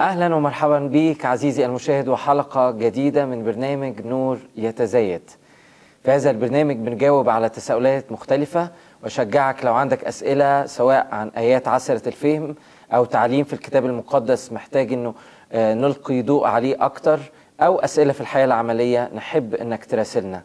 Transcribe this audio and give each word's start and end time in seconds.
أهلا 0.00 0.34
ومرحبا 0.34 0.78
بك 0.92 1.24
عزيزي 1.24 1.66
المشاهد 1.66 2.08
وحلقة 2.08 2.70
جديدة 2.70 3.26
من 3.26 3.44
برنامج 3.44 4.06
نور 4.06 4.38
يتزايد. 4.56 5.30
في 6.04 6.10
هذا 6.10 6.30
البرنامج 6.30 6.76
بنجاوب 6.76 7.28
على 7.28 7.48
تساؤلات 7.48 8.12
مختلفة 8.12 8.70
وأشجعك 9.02 9.64
لو 9.64 9.74
عندك 9.74 10.04
أسئلة 10.04 10.66
سواء 10.66 11.08
عن 11.12 11.28
آيات 11.28 11.68
عسرة 11.68 12.08
الفهم 12.08 12.54
أو 12.92 13.04
تعليم 13.04 13.44
في 13.44 13.52
الكتاب 13.52 13.86
المقدس 13.86 14.52
محتاج 14.52 14.92
إنه 14.92 15.14
آه، 15.52 15.74
نلقي 15.74 16.22
ضوء 16.22 16.46
عليه 16.46 16.84
أكتر 16.84 17.20
أو 17.60 17.78
أسئلة 17.78 18.12
في 18.12 18.20
الحياة 18.20 18.44
العملية 18.44 19.10
نحب 19.14 19.54
إنك 19.54 19.84
تراسلنا. 19.84 20.42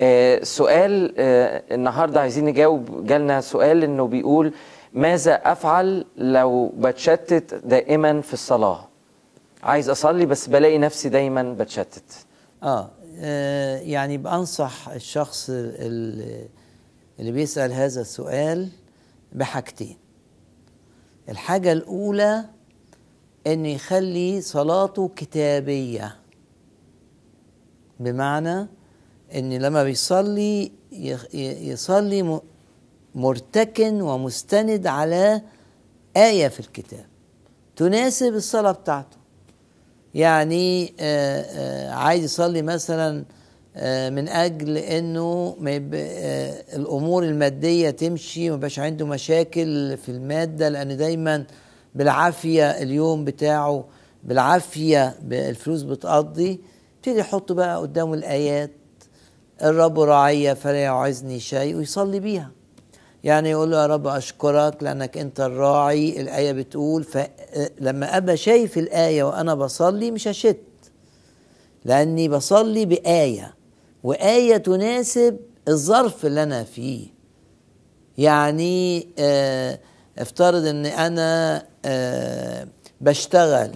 آه، 0.00 0.42
سؤال 0.42 1.14
آه، 1.18 1.62
النهارده 1.70 2.20
عايزين 2.20 2.44
نجاوب 2.44 3.06
جالنا 3.06 3.40
سؤال 3.40 3.84
إنه 3.84 4.06
بيقول 4.06 4.52
ماذا 4.92 5.34
أفعل 5.34 6.04
لو 6.16 6.72
بتشتت 6.76 7.54
دائما 7.64 8.20
في 8.20 8.32
الصلاة؟ 8.32 8.87
عايز 9.62 9.88
أصلي 9.88 10.26
بس 10.26 10.48
بلاقي 10.48 10.78
نفسي 10.78 11.08
دايما 11.08 11.52
بتشتت. 11.52 12.26
آه, 12.62 12.90
آه 13.18 13.78
يعني 13.78 14.18
بأنصح 14.18 14.88
الشخص 14.88 15.50
اللي, 15.50 16.48
بيسأل 17.18 17.72
هذا 17.72 18.00
السؤال 18.00 18.68
بحاجتين. 19.32 19.96
الحاجة 21.28 21.72
الأولى 21.72 22.44
إن 23.46 23.66
يخلي 23.66 24.40
صلاته 24.40 25.10
كتابية. 25.16 26.16
بمعنى 28.00 28.66
إن 29.34 29.52
لما 29.52 29.84
بيصلي 29.84 30.72
يصلي 31.32 32.40
مرتكن 33.14 34.00
ومستند 34.00 34.86
على 34.86 35.42
آية 36.16 36.48
في 36.48 36.60
الكتاب. 36.60 37.06
تناسب 37.76 38.34
الصلاة 38.34 38.72
بتاعته. 38.72 39.17
يعني 40.14 40.94
آه، 41.00 41.40
آه، 41.42 41.90
عايز 41.90 42.24
يصلي 42.24 42.62
مثلا 42.62 43.24
آه، 43.76 44.10
من 44.10 44.28
أجل 44.28 44.78
إنه 44.78 45.56
الأمور 46.76 47.24
المادية 47.24 47.90
تمشي 47.90 48.50
وما 48.50 48.56
يبقاش 48.56 48.78
عنده 48.78 49.06
مشاكل 49.06 49.96
في 49.96 50.08
المادة 50.08 50.68
لأن 50.68 50.96
دايما 50.96 51.44
بالعافية 51.94 52.70
اليوم 52.70 53.24
بتاعه 53.24 53.84
بالعافية 54.24 55.14
الفلوس 55.32 55.82
بتقضي 55.82 56.60
يبتدي 56.96 57.18
يحط 57.18 57.52
بقى 57.52 57.78
قدامه 57.78 58.14
الآيات 58.14 58.70
الرب 59.62 60.00
راعي 60.00 60.54
فلا 60.54 60.78
يعزني 60.82 61.40
شيء 61.40 61.76
ويصلي 61.76 62.20
بيها. 62.20 62.57
يعني 63.24 63.50
يقول 63.50 63.70
له 63.70 63.80
يا 63.82 63.86
رب 63.86 64.06
أشكرك 64.06 64.82
لأنك 64.82 65.18
أنت 65.18 65.40
الراعي 65.40 66.20
الآية 66.20 66.52
بتقول 66.52 67.04
فلما 67.04 68.16
ابقى 68.16 68.36
شايف 68.36 68.78
الآية 68.78 69.22
وأنا 69.22 69.54
بصلي 69.54 70.10
مش 70.10 70.28
هشت 70.28 70.56
لأني 71.84 72.28
بصلي 72.28 72.84
بآية 72.84 73.54
وآية 74.04 74.56
تناسب 74.56 75.36
الظرف 75.68 76.26
اللي 76.26 76.42
أنا 76.42 76.64
فيه. 76.64 77.06
يعني 78.18 79.08
آه 79.18 79.78
افترض 80.18 80.66
إن 80.66 80.86
أنا 80.86 81.62
آه 81.84 82.68
بشتغل 83.00 83.70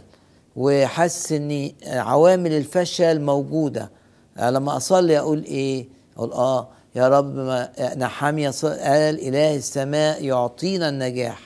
وحاسس 0.56 1.32
ان 1.32 1.72
عوامل 1.86 2.52
الفشل 2.52 3.20
موجودة 3.20 3.90
آه 4.38 4.50
لما 4.50 4.76
أصلي 4.76 5.18
أقول 5.18 5.44
إيه؟ 5.44 5.88
أقول 6.16 6.32
آه 6.32 6.68
يا 6.94 7.08
رب 7.08 7.34
ما 7.34 7.72
نحمية 7.96 8.50
قال 8.62 9.28
إله 9.28 9.56
السماء 9.56 10.24
يعطينا 10.24 10.88
النجاح. 10.88 11.40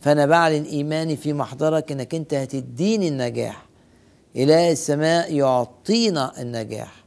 فأنا 0.00 0.26
بعلن 0.26 0.62
ايماني 0.62 1.16
في 1.16 1.32
محضرك 1.32 1.92
إنك 1.92 2.14
أنت 2.14 2.34
هتديني 2.34 3.08
النجاح. 3.08 3.68
إله 4.36 4.72
السماء 4.72 5.34
يعطينا 5.34 6.40
النجاح. 6.40 7.04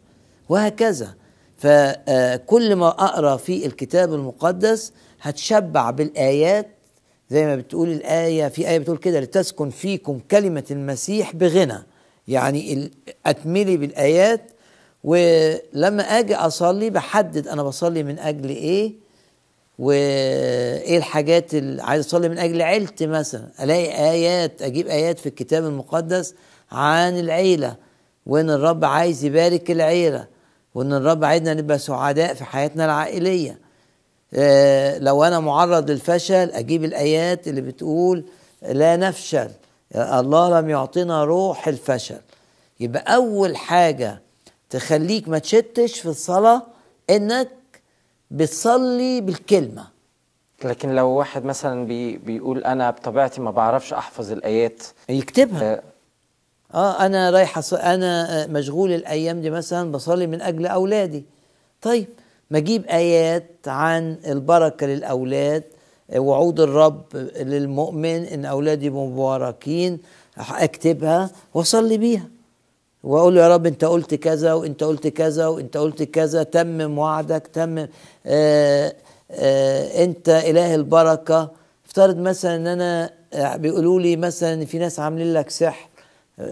وهكذا. 0.50 1.16
فكل 1.58 2.76
ما 2.76 2.88
أقرأ 2.88 3.38
في 3.38 3.66
الكتاب 3.66 4.14
المقدس 4.14 4.94
هتشبع 5.22 5.92
بالآيات. 5.92 6.68
زي 7.30 7.46
ما 7.46 7.56
بتقول 7.56 7.92
الآية 7.92 8.48
في 8.48 8.70
آية 8.70 8.78
بتقول 8.78 8.98
كده 8.98 9.20
لتسكن 9.20 9.70
فيكم 9.70 10.20
كلمة 10.32 10.66
المسيح 10.72 11.36
بغنى. 11.36 11.78
يعني 12.28 12.92
أتملي 13.26 13.78
بالآيات 13.78 14.52
ولما 15.04 16.04
آجي 16.04 16.36
أصلي 16.36 16.90
بحدد 16.90 17.48
أنا 17.48 17.64
بصلي 17.64 18.04
من 18.04 18.20
أجل 18.20 18.50
إيه 18.50 18.94
وإيه 19.80 20.98
الحاجات 20.98 21.54
اللي 21.54 21.84
عايز 21.84 22.06
أصلي 22.06 22.30
من 22.30 22.38
أجل 22.38 22.62
عيلتي 22.62 23.08
مثلا 23.08 23.48
ألاقي 23.62 24.12
آيات 24.12 24.62
أجيب 24.62 24.88
آيات 24.88 25.20
في 25.20 25.26
الكتاب 25.30 25.66
المقدس 25.66 26.36
عن 26.72 27.20
العيلة 27.20 27.76
وإن 28.26 28.50
الرب 28.50 28.86
عايز 28.86 29.26
يبارك 29.26 29.72
العيلة 29.72 30.28
وإن 30.76 30.94
الرب 30.94 31.24
عايزنا 31.24 31.54
نبقى 31.54 31.80
سعداء 31.80 32.34
في 32.34 32.44
حياتنا 32.44 32.86
العائلية. 32.86 33.58
آه، 34.34 34.98
لو 34.98 35.24
أنا 35.24 35.40
معرض 35.40 35.92
للفشل 35.92 36.52
أجيب 36.52 36.84
الآيات 36.84 37.48
اللي 37.48 37.62
بتقول 37.62 38.26
لا 38.62 38.96
نفشل 38.98 39.50
الله 39.96 40.60
لم 40.60 40.70
يعطينا 40.70 41.24
روح 41.24 41.68
الفشل. 41.68 42.18
يبقى 42.80 43.16
أول 43.16 43.58
حاجة 43.58 44.22
تخليك 44.72 45.30
ما 45.30 45.40
تشتش 45.40 46.00
في 46.00 46.06
الصلاة 46.10 46.62
إنك 47.10 47.50
بتصلي 48.32 49.22
بالكلمة. 49.22 49.88
لكن 50.64 50.96
لو 50.96 51.08
واحد 51.10 51.46
مثلا 51.46 51.86
بي 51.86 52.18
بيقول 52.18 52.64
أنا 52.64 52.90
بطبيعتي 52.90 53.42
ما 53.42 53.52
بعرفش 53.52 53.94
أحفظ 53.94 54.32
الآيات. 54.32 54.84
يكتبها. 55.10 55.74
آه، 55.74 55.84
آه 56.74 57.06
أنا 57.06 57.30
رايح. 57.30 57.60
أنا 57.74 58.48
مشغول 58.48 58.92
الأيام 58.92 59.42
دي 59.42 59.50
مثلا 59.50 59.92
بصلي 59.92 60.28
من 60.28 60.42
أجل 60.42 60.66
أولادي. 60.66 61.26
طيب 61.82 62.08
ما 62.52 62.58
أجيب 62.58 62.86
آيات 62.86 63.68
عن 63.68 64.18
البركة 64.28 64.88
للأولاد 64.88 65.64
وعود 66.16 66.60
الرب 66.60 67.04
للمؤمن 67.36 68.26
إن 68.26 68.46
أولادي 68.46 68.90
مباركين 68.90 70.00
أكتبها 70.38 71.30
وأصلي 71.54 71.98
بيها. 71.98 72.28
وأقول 73.04 73.36
له 73.36 73.42
يا 73.42 73.48
رب 73.56 73.66
أنت 73.66 73.86
قلت 73.86 74.16
كذا 74.16 74.54
وأنت 74.54 74.84
قلت 74.84 75.08
كذا 75.08 75.48
وأنت 75.48 75.78
قلت 75.78 76.04
كذا 76.04 76.44
تمم 76.44 76.98
وعدك 76.98 77.48
تمم 77.54 77.88
آه 78.26 78.94
آه 79.32 80.04
أنت 80.04 80.30
إله 80.30 80.76
البركة. 80.76 81.52
افترض 81.86 82.18
مثلا 82.18 82.56
إن 82.56 82.68
أنا 82.68 83.10
آه، 83.34 83.56
بيقولوا 83.56 84.00
لي 84.00 84.16
مثلا 84.16 84.66
في 84.66 84.78
ناس 84.78 85.00
عاملين 85.00 85.34
لك 85.34 85.50
سحر 85.50 85.88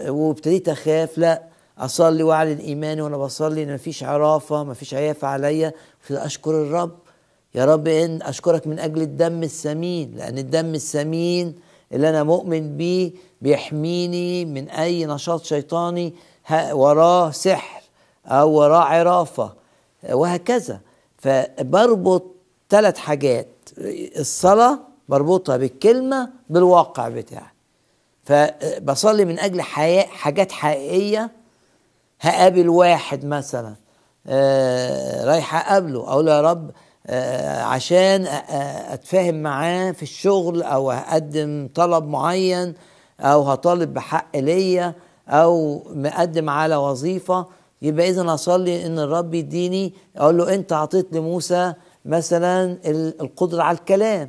وابتديت 0.08 0.68
أخاف 0.68 1.18
لا 1.18 1.42
أصلي 1.78 2.22
وأعلن 2.22 2.58
إيماني 2.58 3.02
وأنا 3.02 3.16
بصلي 3.16 3.62
إن 3.62 3.74
مفيش 3.74 4.04
عرافة 4.04 4.64
مفيش 4.64 4.94
عيافة 4.94 5.28
عليا. 5.28 5.72
أشكر 6.10 6.50
الرب. 6.62 6.90
يا 7.54 7.64
رب 7.64 7.88
إن 7.88 8.22
أشكرك 8.22 8.66
من 8.66 8.78
أجل 8.78 9.02
الدم 9.02 9.42
الثمين 9.42 10.14
لأن 10.16 10.38
الدم 10.38 10.74
الثمين 10.74 11.54
اللي 11.92 12.08
أنا 12.08 12.22
مؤمن 12.22 12.76
بيه 12.76 13.12
بيحميني 13.42 14.44
من 14.44 14.68
أي 14.68 15.06
نشاط 15.06 15.44
شيطاني. 15.44 16.14
وراه 16.72 17.30
سحر 17.30 17.82
أو 18.26 18.50
وراه 18.52 18.80
عرافة 18.84 19.52
وهكذا. 20.12 20.80
فبربط 21.18 22.24
ثلاث 22.70 22.98
حاجات 22.98 23.48
الصلاة 24.18 24.78
بربطها 25.08 25.56
بالكلمة 25.56 26.30
بالواقع 26.50 27.08
بتاعي. 27.08 27.50
فبصلي 28.24 29.24
من 29.24 29.38
أجل 29.38 29.60
حياة 29.62 30.06
حاجات 30.06 30.52
حقيقية. 30.52 31.30
هقابل 32.20 32.68
واحد 32.68 33.24
مثلا 33.24 33.74
آه 34.26 35.24
رايح 35.24 35.54
أقابله 35.70 36.00
أقول 36.08 36.26
له 36.26 36.32
يا 36.32 36.40
رب 36.40 36.70
آه 37.06 37.62
عشان 37.62 38.24
أ- 38.26 38.28
أ- 38.28 38.92
أتفاهم 38.92 39.34
معاه 39.42 39.92
في 39.92 40.02
الشغل 40.02 40.62
أو 40.62 40.90
هقدم 40.90 41.68
طلب 41.74 42.08
معين 42.08 42.74
أو 43.20 43.42
هطالب 43.42 43.94
بحق 43.94 44.36
ليا. 44.36 44.94
أو 45.30 45.82
مقدم 45.94 46.50
على 46.50 46.76
وظيفة 46.76 47.46
يبقى 47.82 48.08
اذا 48.10 48.34
أصلي 48.34 48.86
إن 48.86 48.98
الرب 48.98 49.34
يديني 49.34 49.92
أقول 50.16 50.38
له 50.38 50.54
أنت 50.54 50.72
أعطيت 50.72 51.12
لموسى 51.12 51.72
مثلا 52.04 52.64
ال- 52.84 53.20
القدرة 53.20 53.62
على 53.62 53.78
الكلام. 53.78 54.28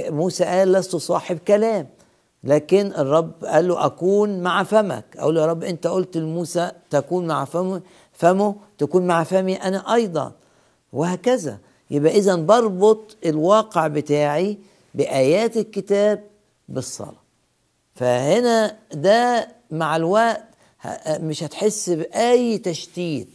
موسى 0.00 0.44
قال 0.44 0.72
لست 0.72 0.96
صاحب 0.96 1.38
كلام. 1.38 1.88
لكن 2.44 2.92
الرب 2.98 3.44
قال 3.44 3.68
له 3.68 3.86
أكون 3.86 4.40
مع 4.42 4.62
فمك. 4.62 5.04
أقول 5.18 5.34
له 5.34 5.40
يا 5.40 5.46
رب 5.46 5.64
أنت 5.64 5.86
قلت 5.86 6.16
لموسى 6.16 6.70
تكون 6.90 7.26
مع 7.26 7.44
فمه 7.44 7.82
فمه 8.12 8.54
تكون 8.78 9.06
مع 9.06 9.24
فمي 9.24 9.54
أنا 9.56 9.94
أيضا. 9.94 10.32
وهكذا. 10.92 11.58
يبقى 11.90 12.12
اذا 12.18 12.34
بربط 12.36 13.16
الواقع 13.26 13.86
بتاعي 13.86 14.58
بآيات 14.94 15.56
الكتاب 15.56 16.24
بالصلاة. 16.68 17.22
فهنا 17.94 18.76
ده 18.94 19.48
مع 19.72 19.96
الوقت 19.96 20.44
مش 21.08 21.42
هتحس 21.42 21.90
بأي 21.90 22.58
تشتيت. 22.58 23.28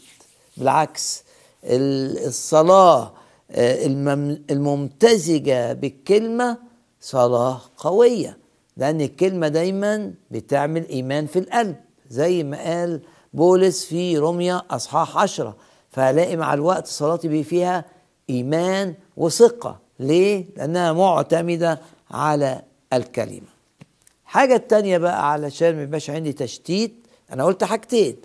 بالعكس 0.58 1.24
ال- 1.64 2.26
الصلاة 2.26 3.14
آه، 3.52 3.86
المم- 3.86 4.42
الممتزجة 4.50 5.74
بالكلمة 5.74 6.58
صلاة 7.02 7.62
قوية. 7.78 8.38
لأن 8.78 9.02
الكلمة 9.02 9.48
دايما 9.48 10.14
بتعمل 10.32 10.88
إيمان 10.88 11.28
في 11.28 11.40
القلب 11.40 11.76
زي 12.10 12.44
ما 12.44 12.58
قال 12.64 13.02
بولس 13.34 13.86
في 13.86 14.18
روميا 14.18 14.62
أصحاح 14.72 15.18
عشرة. 15.18 15.56
فهلاقي 15.92 16.36
مع 16.36 16.54
الوقت 16.54 16.88
صلاتي 16.88 17.44
فيها 17.44 17.86
إيمان 18.30 18.94
وثقة. 19.18 19.80
ليه؟ 20.00 20.46
لأنها 20.58 20.94
معتمدة 20.94 21.80
على 22.12 22.62
الكلمة. 22.94 23.57
الحاجة 24.28 24.56
التانية 24.56 24.98
بقى 24.98 25.32
علشان 25.32 25.76
ما 25.76 25.84
يبقاش 25.84 26.10
عندي 26.10 26.34
تشتيت 26.34 26.94
أنا 27.34 27.44
قلت 27.46 27.64
حاجتين. 27.64 28.16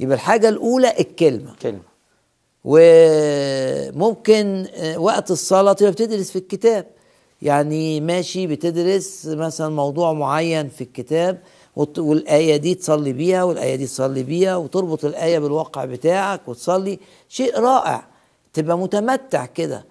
يبقى 0.00 0.14
الحاجة 0.14 0.48
الأولى 0.48 0.94
الكلمة. 1.00 1.54
كلمة. 1.62 1.80
وممكن 2.64 4.66
آه، 4.74 4.98
وقت 4.98 5.30
الصلاة 5.30 5.72
تبقى 5.72 5.92
بتدرس 5.92 6.30
في 6.30 6.36
الكتاب. 6.36 6.86
يعني 7.42 8.00
ماشي 8.00 8.46
بتدرس 8.46 9.26
مثلا 9.26 9.68
موضوع 9.74 10.12
معين 10.12 10.68
في 10.68 10.80
الكتاب 10.84 11.38
والآية 11.98 12.56
دي 12.56 12.74
تصلي 12.74 13.12
بيها 13.12 13.42
والآية 13.44 13.76
دي 13.76 13.86
تصلي 13.86 14.22
بيها 14.22 14.56
وتربط 14.56 15.04
الآية 15.04 15.38
بالواقع 15.38 15.84
بتاعك 15.84 16.48
وتصلي. 16.48 16.98
شيء 17.28 17.58
رائع. 17.58 18.04
تبقى 18.52 18.78
متمتع 18.78 19.46
كده. 19.46 19.84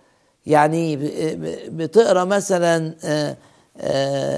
يعني 0.46 0.96
ب- 0.96 1.78
بتقرأ 1.78 2.24
مثلا 2.24 2.96
آه، 3.04 3.32
آه، 3.32 3.38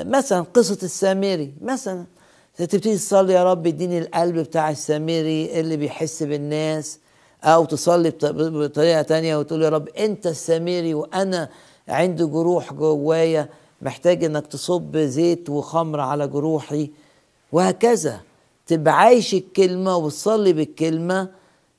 مثلا 0.06 0.46
قصة 0.54 0.78
السامري 0.84 1.54
مثلا 1.62 2.06
تبتدي 2.58 2.96
تصلي 2.96 3.34
يا 3.34 3.44
رب 3.44 3.68
اديني 3.68 4.00
القلب 4.00 4.36
بتاع 4.40 4.70
السامري 4.70 5.60
اللي 5.60 5.78
بيحس 5.78 6.24
بالناس 6.24 7.00
أو 7.44 7.66
تصلي 7.66 8.10
بط- 8.10 8.26
بطريقة 8.36 9.02
تانية 9.02 9.38
وتقول 9.38 9.62
يا 9.64 9.70
رب 9.70 9.88
أنت 9.90 10.28
السامري 10.28 10.94
وأنا 10.94 11.50
عندي 11.88 12.26
جروح 12.26 12.74
جوايا 12.74 13.50
محتاج 13.82 14.24
إنك 14.24 14.48
تصب 14.48 14.98
زيت 14.98 15.50
وخمر 15.50 16.00
على 16.00 16.28
جروحي 16.28 16.90
وهكذا. 17.52 18.20
تبقى 18.68 18.94
عايش 18.98 19.34
الكلمة 19.34 19.96
وبتصلي 19.98 20.54
بالكلمة 20.54 21.28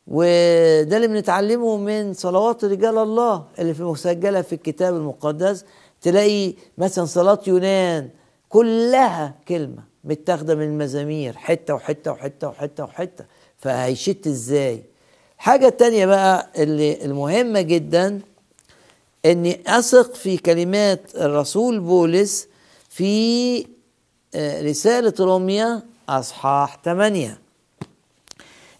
وده 0.08 0.96
اللي 0.96 1.08
بنتعلمه 1.08 1.76
من 1.76 2.12
صلوات 2.14 2.64
رجال 2.64 2.98
الله 2.98 3.44
اللي 3.58 3.74
في 3.74 3.82
مسجلة 3.82 4.42
في 4.42 4.52
الكتاب 4.54 4.94
المقدس. 4.96 5.64
تلاقي 6.02 6.54
مثلا 6.78 7.04
صلاة 7.04 7.40
يونان 7.46 8.08
كلها 8.48 9.34
كلمة 9.48 9.82
متاخدة 10.04 10.54
من 10.54 10.62
المزامير 10.62 11.36
حتة 11.36 11.74
وحتة 11.74 12.10
وحتة 12.12 12.48
وحتة 12.48 12.84
وحتة. 12.84 13.24
فهيشت 13.58 14.26
إزاي؟ 14.26 14.82
الحاجة 15.36 15.68
التانية 15.68 16.06
بقى 16.06 16.50
اللي 16.56 17.04
المهمة 17.04 17.60
جدا 17.60 18.20
إني 19.26 19.60
أثق 19.66 20.14
في 20.14 20.36
كلمات 20.36 21.00
الرسول 21.16 21.80
بولس 21.80 22.48
في 22.88 23.66
آه، 24.34 24.62
رسالة 24.62 25.14
روميا 25.20 25.82
أصحاح 26.08 26.80
8 26.84 27.38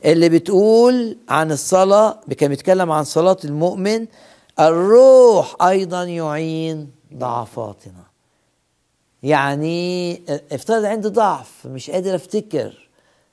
اللي 0.05 0.29
بتقول 0.29 1.17
عن 1.29 1.53
الصلاة 1.53 2.21
كان 2.39 2.49
بيتكلم 2.51 2.93
عن 2.93 3.05
صلاة 3.05 3.37
المؤمن 3.45 4.07
الروح 4.61 5.63
أيضا 5.63 6.05
يعين. 6.05 6.91
ضعفاتنا. 7.17 8.05
يعني 9.23 10.23
افترض 10.53 10.85
عندي 10.85 11.09
ضعف 11.09 11.67
مش 11.67 11.91
قادر 11.91 12.15
افتكر 12.15 12.89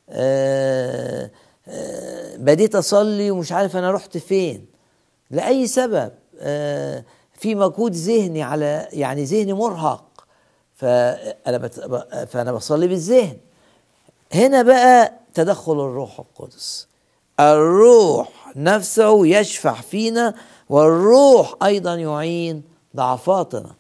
آه، 0.09 1.31
آه، 1.67 2.35
بديت 2.37 2.75
أصلي 2.75 3.31
ومش 3.31 3.51
عارف 3.51 3.77
أنا 3.77 3.91
رحت 3.91 4.17
فين. 4.17 4.65
لأي 5.31 5.67
سبب 5.67 6.11
آه، 6.39 7.03
في 7.33 7.55
مجهود 7.55 7.93
ذهني 7.93 8.43
على 8.43 8.87
يعني 8.93 9.23
ذهني 9.23 9.53
مرهق. 9.53 10.25
فانا. 10.75 11.67
فأنا 12.25 12.51
بصلي 12.51 12.87
بالذهن. 12.87 13.37
هنا 14.33 14.61
بقى 14.61 15.13
تدخل 15.33 15.71
الروح 15.73 16.19
القدس. 16.19 16.87
الروح 17.39 18.53
نفسه 18.55 19.27
يشفع 19.27 19.73
فينا 19.73 20.33
والروح 20.69 21.55
أيضا 21.63 21.95
يعين 21.95 22.63
ضعفاتنا 22.95 23.71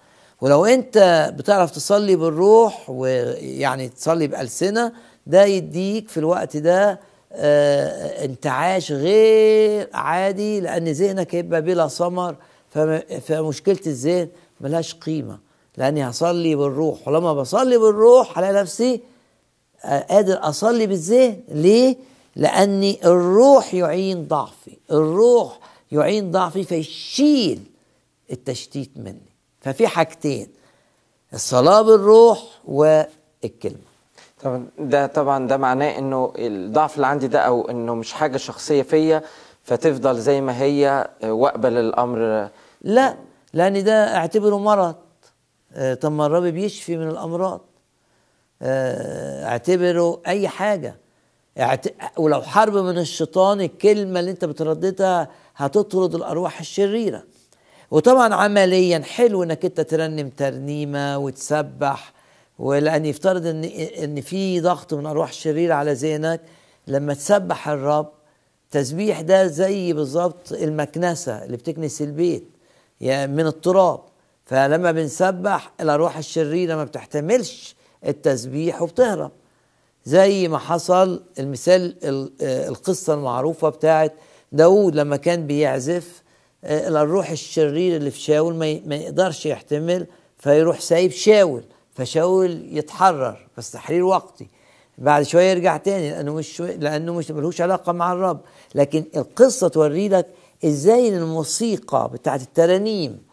ولو 0.41 0.65
أنت 0.65 1.29
بتعرف 1.37 1.71
تصلي 1.71 2.15
بالروح 2.15 2.89
ويعني 2.89 3.89
تصلي 3.89 4.27
بألسنة 4.27 4.91
ده 5.27 5.43
يديك 5.45 6.09
في 6.09 6.17
الوقت 6.17 6.57
ده 6.57 6.99
آه، 7.33 8.25
انتعاش 8.25 8.91
غير 8.91 9.89
عادي 9.93 10.59
لأن 10.59 10.87
ذهنك 10.87 11.35
هيبقى 11.35 11.61
بلا 11.61 11.87
ثمر 11.87 12.35
فم- 12.69 12.99
فمشكلة 13.27 13.79
الذهن 13.87 14.27
ملهاش 14.61 14.93
قيمة. 14.95 15.37
لأني 15.77 16.09
هصلي 16.09 16.55
بالروح. 16.55 17.07
ولما 17.07 17.33
بصلي 17.33 17.77
بالروح 17.77 18.37
هلاقي 18.39 18.53
نفسي 18.53 19.01
آه، 19.85 19.99
قادر 19.99 20.39
أصلي 20.41 20.87
بالذهن. 20.87 21.39
ليه؟ 21.49 21.97
لأني 22.35 22.99
الروح 23.05 23.73
يعين 23.73 24.27
ضعفي. 24.27 24.77
الروح 24.91 25.59
يعين 25.91 26.31
ضعفي 26.31 26.63
فيشيل 26.63 27.59
التشتيت 28.31 28.91
مني. 28.95 29.29
ففي 29.61 29.87
حاجتين 29.87 30.47
الصلاة 31.33 31.81
بالروح 31.81 32.43
والكلمة. 32.65 33.89
طبعا 34.43 34.67
ده 34.79 35.07
طبعا 35.07 35.47
ده 35.47 35.57
معناه 35.57 35.97
إنه 35.97 36.33
الضعف 36.37 36.95
اللي 36.95 37.07
عندي 37.07 37.27
ده 37.27 37.39
أو 37.39 37.69
إنه 37.69 37.95
مش 37.95 38.13
حاجة 38.13 38.37
شخصية 38.37 38.81
فيا 38.81 39.21
فتفضل 39.63 40.17
زي 40.19 40.41
ما 40.41 40.61
هي 40.61 41.09
آه، 41.23 41.31
واقبل 41.33 41.77
الأمر. 41.77 42.49
لا 42.81 43.15
لأن 43.53 43.83
ده 43.83 44.15
أعتبره 44.15 44.57
مرض. 44.57 44.95
آه، 45.73 45.93
طب 45.93 46.11
ما 46.11 46.25
الرب 46.25 46.43
بيشفي 46.43 46.97
من 46.97 47.07
الأمراض. 47.09 47.61
آه، 48.61 49.45
أعتبره 49.47 50.21
أي 50.27 50.47
حاجة. 50.47 50.95
أعت- 51.59 52.19
ولو 52.19 52.41
حرب 52.41 52.73
من 52.77 52.97
الشيطان 52.97 53.61
الكلمة 53.61 54.19
اللي 54.19 54.31
أنت 54.31 54.45
بترددها 54.45 55.27
هتطرد 55.55 56.15
الأرواح 56.15 56.59
الشريرة. 56.59 57.23
وطبعا 57.91 58.33
عمليا 58.33 58.99
حلو 58.99 59.43
إنك 59.43 59.65
أنت 59.65 59.81
ترنم 59.81 60.29
ترنيمة 60.29 61.17
وتسبح 61.17 62.13
ولأن 62.59 63.05
يفترض 63.05 63.45
ان 63.45 63.63
إن 64.03 64.21
في 64.21 64.59
ضغط 64.61 64.93
من 64.93 65.05
أرواح 65.05 65.33
شريره 65.33 65.73
على 65.73 65.93
ذهنك 65.93 66.41
لما 66.87 67.13
تسبح 67.13 67.69
الرب 67.69 68.09
تسبيح 68.71 69.21
ده 69.21 69.47
زي 69.47 69.93
بالظبط 69.93 70.51
المكنسة 70.51 71.43
اللي 71.45 71.57
بتكنس 71.57 72.01
البيت 72.01 72.43
يعني 73.01 73.31
من 73.33 73.47
التراب. 73.47 73.99
فلما 74.45 74.91
بنسبح 74.91 75.71
الأرواح 75.81 76.17
الشريرة 76.17 76.75
ما 76.75 76.83
بتحتملش 76.83 77.75
التسبيح 78.07 78.81
وبتهرب. 78.81 79.31
زي 80.05 80.47
ما 80.47 80.57
حصل 80.57 81.23
المثال 81.39 81.95
ال- 82.03 82.31
آه، 82.41 82.67
القصة 82.69 83.13
المعروفة 83.13 83.69
بتاعت 83.69 84.13
داود 84.51 84.95
لما 84.95 85.15
كان 85.17 85.47
بيعزف 85.47 86.23
الروح 86.63 87.29
الشرير 87.29 87.95
اللي 87.95 88.11
في 88.11 88.19
شاول 88.19 88.53
ما 88.85 88.95
يقدرش 88.95 89.45
يحتمل 89.45 90.07
فيروح 90.37 90.79
سايب 90.79 91.11
شاول 91.11 91.63
فشاول 91.93 92.77
يتحرر 92.77 93.47
بس 93.57 93.71
تحرير 93.71 94.03
وقتي. 94.03 94.47
بعد 94.97 95.23
شوية 95.23 95.51
يرجع 95.51 95.77
تاني 95.77 96.09
لأنه 96.11 96.33
مش 96.33 96.61
لأنه 96.61 97.13
مش 97.13 97.31
ملوش 97.31 97.61
علاقة 97.61 97.91
مع 97.91 98.13
الرب. 98.13 98.39
لكن 98.75 99.03
القصة 99.15 99.67
توري 99.67 100.09
لك 100.09 100.27
إزاي 100.65 101.09
الموسيقى 101.09 102.09
بتاعت 102.13 102.41
الترانيم 102.41 103.23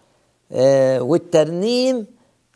آه، 0.53 1.03
والترنيم 1.03 2.07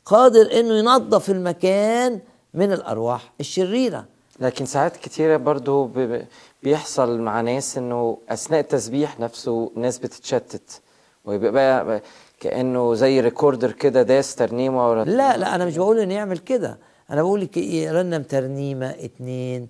قادر 0.04 0.60
إنه 0.60 0.74
ينظف 0.78 1.30
المكان 1.30 2.20
من 2.54 2.72
الأرواح 2.72 3.32
الشريرة. 3.40 4.04
لكن 4.40 4.66
ساعات 4.66 4.96
كتيرة 4.96 5.36
برضو 5.36 5.90
بيحصل 6.62 7.20
مع 7.20 7.40
ناس 7.40 7.78
إنه 7.78 8.18
أثناء 8.28 8.60
التسبيح 8.60 9.20
نفسه 9.20 9.72
ناس 9.76 9.98
بتتشتت 9.98 10.80
ويبقى 11.24 11.52
بقى 11.52 12.02
كأنه 12.40 12.94
زي 12.94 13.20
recorder 13.20 13.72
كده 13.72 14.02
داس 14.02 14.34
ترنيمة 14.34 14.90
ورا 14.90 15.04
لا 15.04 15.36
لا 15.36 15.54
أنا 15.54 15.64
مش 15.66 15.76
بقول 15.76 15.98
إنه 15.98 16.14
يعمل 16.14 16.38
كده. 16.38 16.78
أنا 17.10 17.22
بقول 17.22 17.40
لك 17.40 17.56
إيه، 17.56 17.90
ترنيمة 18.22 18.90
اتنين 18.90 19.68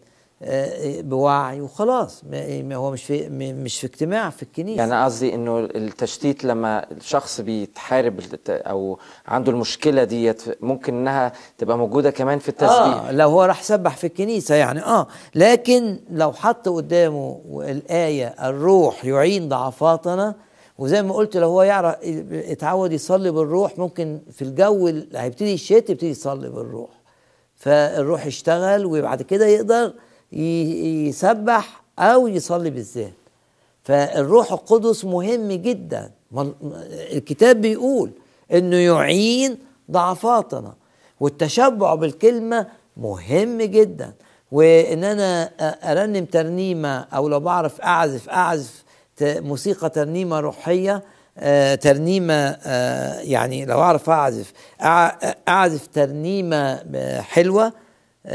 بوعي 1.02 1.60
وخلاص. 1.60 2.22
ما- 2.30 2.74
هو 2.74 2.90
مش 2.90 3.04
في 3.04 3.28
مش 3.28 3.80
في 3.80 3.86
اجتماع 3.86 4.30
في 4.30 4.42
الكنيسة. 4.42 4.78
يعني 4.78 5.04
قصدي 5.04 5.34
إنه 5.34 5.58
التشتيت 5.58 6.44
لما 6.44 6.86
الشخص 6.92 7.40
بيتحارب 7.40 8.20
أو 8.48 8.98
عنده 9.26 9.52
المشكلة 9.52 10.04
ديت 10.04 10.42
ممكن 10.64 10.94
إنها 10.94 11.32
تبقى 11.58 11.78
موجودة 11.78 12.10
كمان 12.10 12.38
في 12.38 12.48
التسبيح 12.48 12.70
آه 12.76 13.12
لو 13.12 13.28
هو 13.28 13.42
راح 13.44 13.62
سبح 13.62 13.96
في 13.96 14.06
الكنيسة 14.06 14.54
يعني 14.54 14.82
آه. 14.84 15.06
لكن 15.34 15.98
لو 16.10 16.32
حط 16.32 16.68
قدامه 16.68 17.40
الآية 17.68 18.26
الروح 18.26 19.04
يعين 19.04 19.48
ضعفاتنا 19.48 20.34
وزي 20.78 21.02
ما 21.02 21.14
قلت 21.14 21.36
لو 21.36 21.48
هو 21.48 21.62
يعرف 21.62 21.96
اتعود 22.32 22.92
يصلي 22.92 23.30
بالروح 23.30 23.78
ممكن 23.78 24.20
في 24.32 24.42
الجو 24.42 24.88
اللي 24.88 25.18
هيبتدي 25.18 25.54
الشتاء 25.54 25.90
يبتدي 25.90 26.10
يصلي 26.10 26.48
بالروح. 26.48 26.90
فالروح 27.56 28.26
يشتغل 28.26 28.86
وبعد 28.86 29.22
كده 29.22 29.46
يقدر 29.46 29.92
يسبح 30.32 31.82
أو 31.98 32.28
يصلي 32.28 32.70
بالذات 32.70 33.12
فالروح 33.84 34.52
القدس 34.52 35.04
مهم 35.04 35.52
جدا. 35.52 36.10
الكتاب 37.12 37.60
بيقول 37.60 38.10
إنه 38.52 38.76
يعين 38.76 39.58
ضعفاتنا. 39.90 40.74
والتشبع 41.20 41.94
بالكلمة 41.94 42.66
مهم 42.96 43.62
جدا. 43.62 44.12
وإن 44.52 45.04
أنا 45.04 45.50
أرنم 45.92 46.24
ترنيمة 46.24 46.98
أو 47.00 47.28
لو 47.28 47.40
بعرف 47.40 47.80
أعزف 47.80 48.28
أعزف 48.28 48.84
موسيقى 49.22 49.90
ترنيمة 49.90 50.40
روحية 50.40 51.02
آه، 51.38 51.74
ترنيمة 51.74 52.34
آه، 52.34 53.20
يعني 53.20 53.64
لو 53.64 53.80
أعرف 53.80 54.10
أعزف 54.10 54.52
أعزف 55.48 55.86
ترنيمة 55.86 56.82
آه، 56.94 57.20
حلوة 57.20 57.72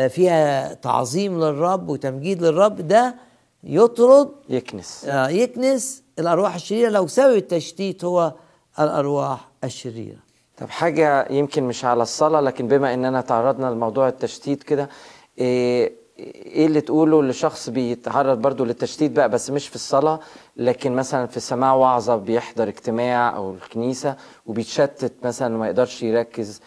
فيها 0.09 0.73
تعظيم 0.73 1.39
للرب 1.43 1.89
وتمجيد 1.89 2.41
للرب 2.43 2.87
ده 2.87 3.15
يطرد 3.63 4.29
يكنس. 4.49 5.05
آه، 5.05 5.29
يكنس 5.29 6.03
الأرواح 6.19 6.55
الشريرة. 6.55 6.89
لو 6.89 7.07
سبب 7.07 7.35
التشتيت 7.35 8.03
هو 8.03 8.33
الأرواح 8.79 9.47
الشريرة. 9.63 10.17
طب 10.57 10.69
حاجة 10.69 11.27
يمكن 11.31 11.63
مش 11.63 11.85
على 11.85 12.03
الصلاة 12.03 12.41
لكن 12.41 12.67
بما 12.67 12.93
إننا 12.93 13.21
تعرضنا 13.21 13.67
لموضوع 13.67 14.07
التشتيت 14.07 14.63
كده 14.63 14.89
إيه 15.37 15.93
إيه 16.19 16.65
اللي 16.65 16.81
تقوله 16.81 17.23
لشخص 17.23 17.69
بيتعرض 17.69 18.37
برضو 18.41 18.65
للتشتيت 18.65 19.11
بقى 19.11 19.29
بس 19.29 19.49
مش 19.49 19.67
في 19.67 19.75
الصلاة 19.75 20.19
لكن 20.57 20.91
مثلا 20.95 21.27
في 21.27 21.39
سماع 21.39 21.73
وعظة 21.73 22.15
بيحضر 22.15 22.67
اجتماع 22.67 23.35
أو 23.35 23.53
الكنيسة 23.53 24.15
وبيتشتت 24.45 25.13
مثلا 25.23 25.55
وما 25.55 25.65
يقدرش 25.67 26.03
يركز 26.03 26.61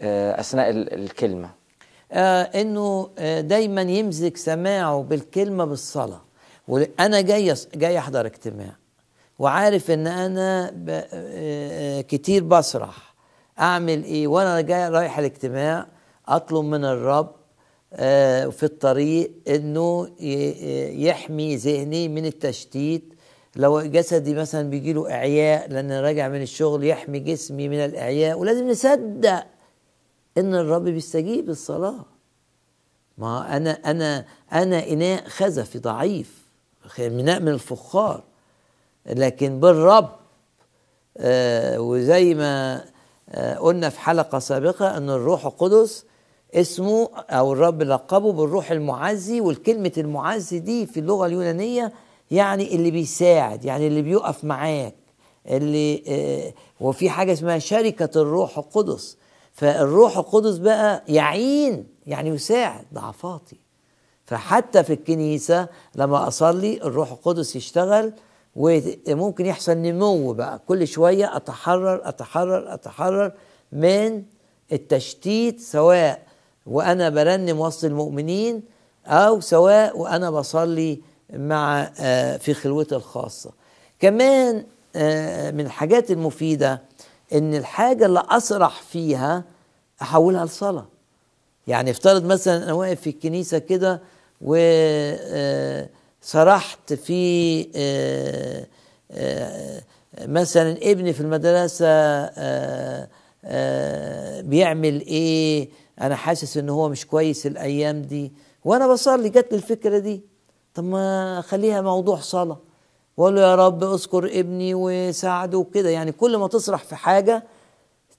آه، 0.00 0.40
أثناء 0.40 0.70
ال- 0.70 0.94
الكلمة؟ 0.94 1.44
آه 1.48 1.63
إنه 2.14 3.10
آه 3.18 3.40
دايما 3.40 3.82
يمزج 3.82 4.36
سماعه 4.36 5.02
بالكلمة 5.02 5.64
بالصلاة. 5.64 6.20
وأنا 6.68 7.20
جاي 7.20 7.54
جاي 7.74 7.98
أحضر 7.98 8.26
اجتماع. 8.26 8.76
وعارف 9.38 9.90
إن 9.90 10.06
أنا. 10.06 10.74
آه 10.88 11.06
آه، 11.12 12.00
كتير 12.00 12.44
بسرح. 12.44 13.14
أعمل 13.60 14.04
إيه؟ 14.04 14.26
وأنا 14.26 14.60
جاي 14.60 14.88
رايح 14.88 15.18
الاجتماع 15.18 15.86
أطلب 16.28 16.64
من 16.64 16.84
الرب 16.84 17.32
آه 17.92 18.46
في 18.46 18.62
الطريق 18.62 19.32
إنه 19.48 20.10
يحمي 21.06 21.56
ذهني 21.56 22.08
من 22.08 22.26
التشتيت. 22.26 23.14
لو 23.56 23.80
جسدي 23.80 24.34
مثلا 24.34 24.70
بيجي 24.70 24.92
له 24.92 25.10
إعياء 25.10 25.70
لأن 25.70 25.92
راجع 25.92 26.28
من 26.28 26.42
الشغل 26.42 26.84
يحمي 26.84 27.18
جسمي 27.18 27.68
من 27.68 27.78
الإعياء. 27.78 28.38
ولازم 28.38 28.68
نصدق 28.68 29.46
إن 30.38 30.54
الرب 30.54 30.84
بيستجيب 30.84 31.50
الصلاه 31.50 32.04
ما 33.18 33.56
أنا 33.56 33.70
أنا 33.90 34.24
أنا 34.52 34.88
إناء 34.88 35.28
خزفي 35.28 35.78
ضعيف 35.78 36.44
اناء 36.98 37.40
من 37.40 37.48
الفخار. 37.48 38.22
لكن 39.06 39.60
بالرب 39.60 40.08
آه 41.18 41.80
وزي 41.80 42.34
ما 42.34 42.84
آه 43.28 43.54
قلنا 43.58 43.88
في 43.88 44.00
حلقة 44.00 44.38
سابقة 44.38 44.96
إن 44.96 45.10
الروح 45.10 45.46
القدس 45.46 46.04
اسمه 46.54 47.08
أو 47.30 47.52
الرب 47.52 47.82
لقبه 47.82 48.32
بالروح 48.32 48.70
المعزي 48.70 49.40
والكلمة 49.40 49.92
المعزي 49.98 50.58
دي 50.58 50.86
في 50.86 51.00
اللغة 51.00 51.26
اليونانية 51.26 51.92
يعني 52.30 52.74
اللي 52.74 52.90
بيساعد 52.90 53.64
يعني 53.64 53.86
اللي 53.86 54.02
بيقف 54.02 54.44
معاك 54.44 54.94
اللي 55.48 56.02
آه 56.08 56.52
وفي 56.80 57.10
حاجة 57.10 57.32
اسمها 57.32 57.58
شركة 57.58 58.20
الروح 58.22 58.58
القدس. 58.58 59.16
فالروح 59.54 60.18
القدس 60.18 60.56
بقى 60.56 61.02
يعين 61.08 61.86
يعني 62.06 62.28
يساعد. 62.30 62.84
ضعفاتي 62.94 63.56
فحتى 64.26 64.84
في 64.84 64.92
الكنيسة 64.92 65.68
لما 65.94 66.28
أصلي 66.28 66.82
الروح 66.82 67.10
القدس 67.12 67.56
يشتغل 67.56 68.12
وممكن 68.56 69.46
يحصل 69.46 69.72
نمو 69.78 70.32
بقى. 70.32 70.60
كل 70.68 70.86
شوية 70.88 71.36
أتحرر 71.36 72.08
أتحرر 72.08 72.74
أتحرر 72.74 73.32
من 73.72 74.22
التشتيت 74.72 75.60
سواء 75.60 76.22
وأنا 76.66 77.08
برنم 77.08 77.60
وسط 77.60 77.84
المؤمنين 77.84 78.62
أو 79.06 79.40
سواء 79.40 79.98
وأنا 79.98 80.30
بصلي 80.30 81.00
مع 81.32 81.90
آه، 82.00 82.36
في 82.36 82.54
خلوتي 82.54 82.96
الخاصة. 82.96 83.50
كمان 84.00 84.64
آه، 84.96 85.50
من 85.50 85.60
الحاجات 85.60 86.10
المفيدة 86.10 86.82
إن 87.32 87.54
الحاجة 87.54 88.06
اللي 88.06 88.22
أسرح 88.30 88.82
فيها 88.82 89.44
أحولها 90.02 90.44
لصلاة. 90.44 90.86
يعني 91.66 91.90
افترض 91.90 92.24
مثلا 92.24 92.64
أنا 92.64 92.72
واقف 92.72 93.00
في 93.00 93.10
الكنيسة 93.10 93.58
كده 93.58 94.00
وسرحت 96.22 96.92
في 96.92 97.60
آه، 97.76 98.66
آه، 99.10 99.82
مثلا 100.26 100.76
ابني 100.82 101.12
في 101.12 101.20
المدرسة 101.20 101.86
آه، 101.86 103.08
آه، 103.44 104.40
بيعمل 104.40 105.00
إيه؟ 105.00 105.68
أنا 106.00 106.16
حاسس 106.16 106.56
إن 106.56 106.68
هو 106.68 106.88
مش 106.88 107.06
كويس 107.06 107.46
الأيام 107.46 108.02
دي. 108.02 108.32
وأنا 108.64 108.88
بصلي 108.88 109.28
جت 109.28 109.46
لي 109.50 109.56
الفكرة 109.56 109.98
دي. 109.98 110.20
طب 110.74 110.84
ما 110.84 111.40
خليها 111.40 111.80
موضوع 111.80 112.16
صلاة. 112.20 112.58
واقول 113.16 113.36
له 113.36 113.42
يا 113.42 113.54
رب 113.54 113.84
اذكر 113.84 114.24
ابني 114.40 114.72
وساعده 114.74 115.58
وكده. 115.58 115.88
يعني 115.90 116.12
كل 116.12 116.36
ما 116.36 116.48
تسرح 116.48 116.84
في 116.84 116.96
حاجة 116.96 117.42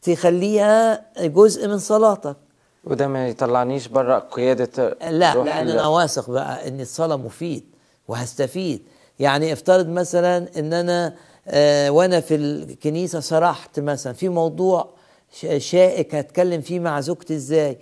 تخليها 0.01 1.05
جزء 1.19 1.67
من 1.67 1.77
صلاتك. 1.77 2.35
وده 2.83 3.07
ما 3.07 3.27
يطلعنيش 3.27 3.87
بره 3.87 4.19
قيادة 4.19 4.97
لا 5.09 5.33
ال- 5.33 5.47
أنا 5.49 5.87
واثق 5.87 6.29
بقى 6.29 6.67
إن 6.67 6.81
الصلاة 6.81 7.15
مفيد 7.15 7.63
وهستفيد. 8.07 8.81
يعني 9.19 9.53
افترض 9.53 9.87
مثلا 9.89 10.47
إن 10.59 10.73
أنا 10.73 11.15
آه 11.47 11.89
وأنا 11.89 12.19
في 12.19 12.35
الكنيسة 12.35 13.19
سرحت 13.19 13.79
مثلا 13.79 14.13
في 14.13 14.29
موضوع 14.29 14.89
شائك 15.57 16.15
هتكلم 16.15 16.61
فيه 16.61 16.79
مع 16.79 16.99
زوجتي 16.99 17.35
إزاي؟ 17.35 17.77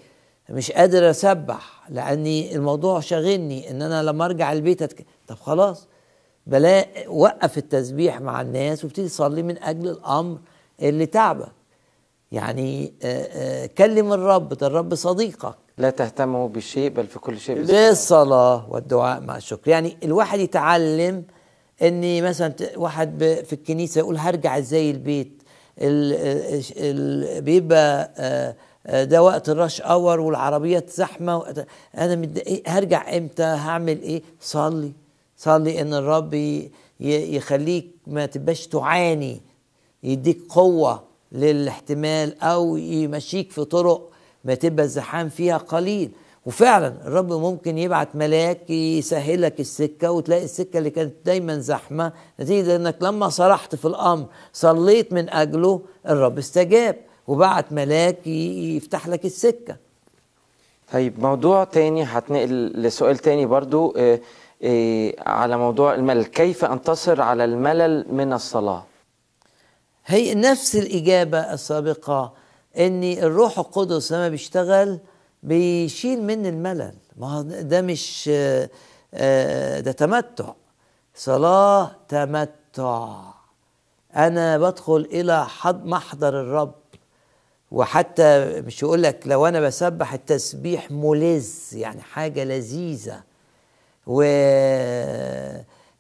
مش 0.50 0.72
قادر 0.72 1.10
أسبح 1.10 1.84
لأني 1.89 2.55
الموضوع 2.55 3.00
شاغلني 3.00 3.72
إن 3.72 3.82
أنا 3.82 4.03
لما 4.03 4.25
أرجع 4.25 4.51
البيت 4.53 4.82
أتك... 4.82 5.05
طب 5.27 5.36
خلاص. 5.36 5.88
بلا 6.48 6.86
وقف 7.08 7.58
التسبيح 7.58 8.22
مع 8.22 8.42
الناس 8.42 8.84
وابتدي 8.84 9.08
تصلي 9.08 9.44
من 9.44 9.64
أجل 9.64 9.90
الأمر 9.90 10.38
اللي 10.82 11.06
تعبك. 11.06 11.52
يعني 12.32 12.94
آه 13.04 13.28
آه 13.32 13.66
كلم 13.66 14.14
الرب 14.14 14.54
ده 14.54 14.68
الرب 14.68 14.96
صديقك. 14.96 15.56
لا 15.78 15.90
تهتموا 15.90 16.48
بشيء 16.48 16.90
بل 16.90 17.08
في 17.08 17.20
كل 17.20 17.40
شيء 17.40 17.56
بالصلاة. 17.64 18.68
والدعاء 18.70 19.22
مع 19.22 19.38
الشكر. 19.38 19.72
يعني 19.72 19.98
الواحد 20.04 20.40
يتعلم 20.40 21.24
ان 21.82 22.24
مثلا 22.24 22.54
واحد 22.76 23.42
في 23.46 23.54
الكنيسة 23.54 24.00
يقول 24.00 24.18
هرجع 24.18 24.58
إزاي 24.58 24.92
البيت؟ 24.92 25.44
ال 25.82 26.14
ال 26.78 27.42
بيبقى 27.42 28.12
آه، 28.18 28.56
آه، 28.88 29.04
ده 29.04 29.24
وقت 29.24 29.50
الرش 29.50 29.82
اور 29.82 30.20
والعربيات 30.20 30.90
زحمة 30.90 31.66
أنا 31.98 32.16
متضايق. 32.16 32.64
هرجع 32.68 33.18
إمتى؟ 33.18 33.44
هعمل 33.44 34.02
إيه؟ 34.02 34.22
صلي. 34.42 34.92
صلي 35.44 35.82
إن 35.82 35.94
الرب 35.94 36.34
يخليك 37.00 37.88
ما 38.08 38.26
تبقاش 38.26 38.68
تعاني 38.68 39.42
يديك 40.04 40.40
قوة 40.50 41.04
للاحتمال 41.32 42.42
أو 42.42 42.78
يمشيك 42.78 43.52
في 43.52 43.64
طرق 43.66 44.10
ما 44.46 44.56
تبقى 44.56 44.86
الزحام 44.86 45.30
فيها 45.30 45.58
قليل. 45.58 46.12
وفعلا 46.46 46.88
الرب 47.08 47.34
ممكن 47.34 47.78
يبعت 47.78 48.16
ملاك 48.16 48.70
يسهلك 48.70 49.60
السكة 49.60 50.12
وتلاقي 50.12 50.44
السكة 50.44 50.78
اللي 50.78 50.90
كانت 50.90 51.14
دايما 51.26 51.60
زحمة 51.60 52.12
نتيجة 52.40 52.76
إنك 52.76 52.98
لما 53.02 53.30
صرحت 53.30 53.76
في 53.76 53.86
الأمر 53.86 54.26
صليت 54.54 55.14
من 55.14 55.30
أجله 55.30 55.82
الرب 56.10 56.38
استجاب 56.38 56.96
وبعت 57.28 57.72
ملاك 57.72 58.28
يفتح 58.28 59.08
لك 59.08 59.26
السكة. 59.26 59.76
طيب 60.94 61.20
موضوع 61.20 61.64
تاني 61.64 62.04
هتنقل 62.04 62.66
لسؤال 62.76 63.18
تاني 63.18 63.46
برضو 63.46 63.94
آه، 63.98 64.20
على 65.20 65.58
موضوع 65.58 65.93
الملل. 65.93 66.25
كيف 66.25 66.65
أنتصر 66.65 67.22
على 67.22 67.46
الملل 67.46 68.05
من 68.13 68.34
الصلاة؟ 68.34 68.84
هي 70.05 70.36
نفس 70.36 70.75
الإجابة 70.75 71.39
السابقة 71.53 72.34
إن 72.77 73.03
الروح 73.03 73.60
القدس 73.60 74.12
لما 74.12 74.29
بيشتغل 74.29 75.00
بيشيل 75.43 76.24
من 76.24 76.46
الملل. 76.46 76.93
ما 77.17 77.41
ده 77.41 77.82
مش 77.82 78.29
آه، 78.34 78.70
آه، 79.13 79.79
ده 79.79 79.91
تمتع. 79.91 80.53
صلاة 81.15 81.91
تمتع. 82.08 83.20
أنا 84.15 84.58
بدخل 84.58 85.08
إلى 85.12 85.46
حض 85.46 85.86
محضر 85.86 86.41
الرب. 86.41 86.75
وحتى 87.72 88.62
مش 88.62 88.84
يقول 88.84 89.03
لك 89.03 89.24
لو 89.25 89.46
أنا 89.48 89.62
بسبح 89.62 90.13
التسبيح 90.13 90.91
ملذ 90.91 91.50
يعني 91.74 92.01
حاجة 92.01 92.43
لذيذة. 92.43 93.33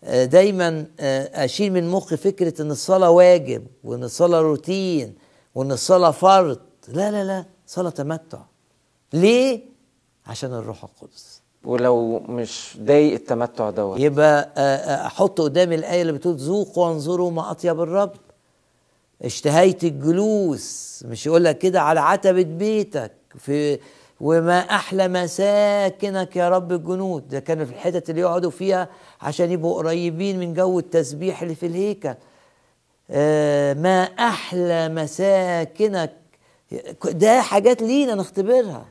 ودايما 0.03 0.85
أشيل 1.33 1.73
من 1.73 1.89
مخي 1.89 2.17
فكرة 2.17 2.61
إن 2.61 2.71
الصلاة 2.71 3.09
واجب 3.09 3.67
وإن 3.83 4.03
الصلاة 4.03 4.39
روتين 4.41 5.15
وإن 5.55 5.71
الصلاة 5.71 6.11
فرض. 6.11 6.59
لا 6.87 7.11
لا 7.11 7.23
لا 7.23 7.45
صلاة 7.67 7.89
تمتع. 7.89 8.39
ليه؟ 9.13 9.61
عشان 10.27 10.53
الروح 10.53 10.83
القدس. 10.83 11.41
ولو 11.65 12.19
مش 12.19 12.77
ضايق 12.81 13.13
التمتع 13.13 13.69
دوت. 13.69 13.99
يبقى 13.99 14.49
آه، 14.57 14.59
آه، 14.59 15.05
أحط 15.07 15.41
قدامي 15.41 15.75
الآية 15.75 16.01
اللي 16.01 16.13
بتقول 16.13 16.35
ذوقوا 16.35 16.87
وانظروا 16.87 17.31
ما 17.31 17.51
أطيب 17.51 17.81
الرب. 17.81 18.11
اشتهيت 19.21 19.83
الجلوس. 19.83 21.03
مش 21.07 21.25
يقول 21.25 21.43
لك 21.43 21.57
كده 21.57 21.81
على 21.81 21.99
عتبة 21.99 22.43
بيتك. 22.43 23.11
في 23.37 23.79
وما 24.23 24.59
أحلى 24.59 25.07
مساكنك 25.07 26.35
يا 26.35 26.49
رب 26.49 26.71
الجنود. 26.71 27.27
ده 27.27 27.39
كانوا 27.39 27.65
في 27.65 27.71
الحتت 27.71 28.09
اللي 28.09 28.21
يقعدوا 28.21 28.51
فيها 28.51 28.89
عشان 29.21 29.51
يبقوا 29.51 29.77
قريبين 29.77 30.39
من 30.39 30.53
جو 30.53 30.79
التسبيح 30.79 31.41
اللي 31.41 31.55
في 31.55 31.65
الهيكل. 31.65 32.13
آه، 33.11 33.73
ما 33.73 34.03
أحلى 34.03 34.89
مساكنك. 34.89 36.13
ده 37.05 37.41
حاجات 37.41 37.81
لينا 37.81 38.15
نختبرها 38.15 38.85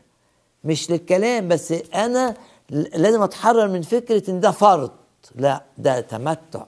مش 0.64 0.90
للكلام. 0.90 1.48
بس 1.48 1.74
أنا 1.94 2.34
لازم 2.70 3.22
أتحرر 3.22 3.68
من 3.68 3.82
فكرة 3.82 4.30
إن 4.30 4.40
ده 4.40 4.50
فرض. 4.50 4.90
لا 5.34 5.62
ده 5.78 6.00
تمتع. 6.00 6.64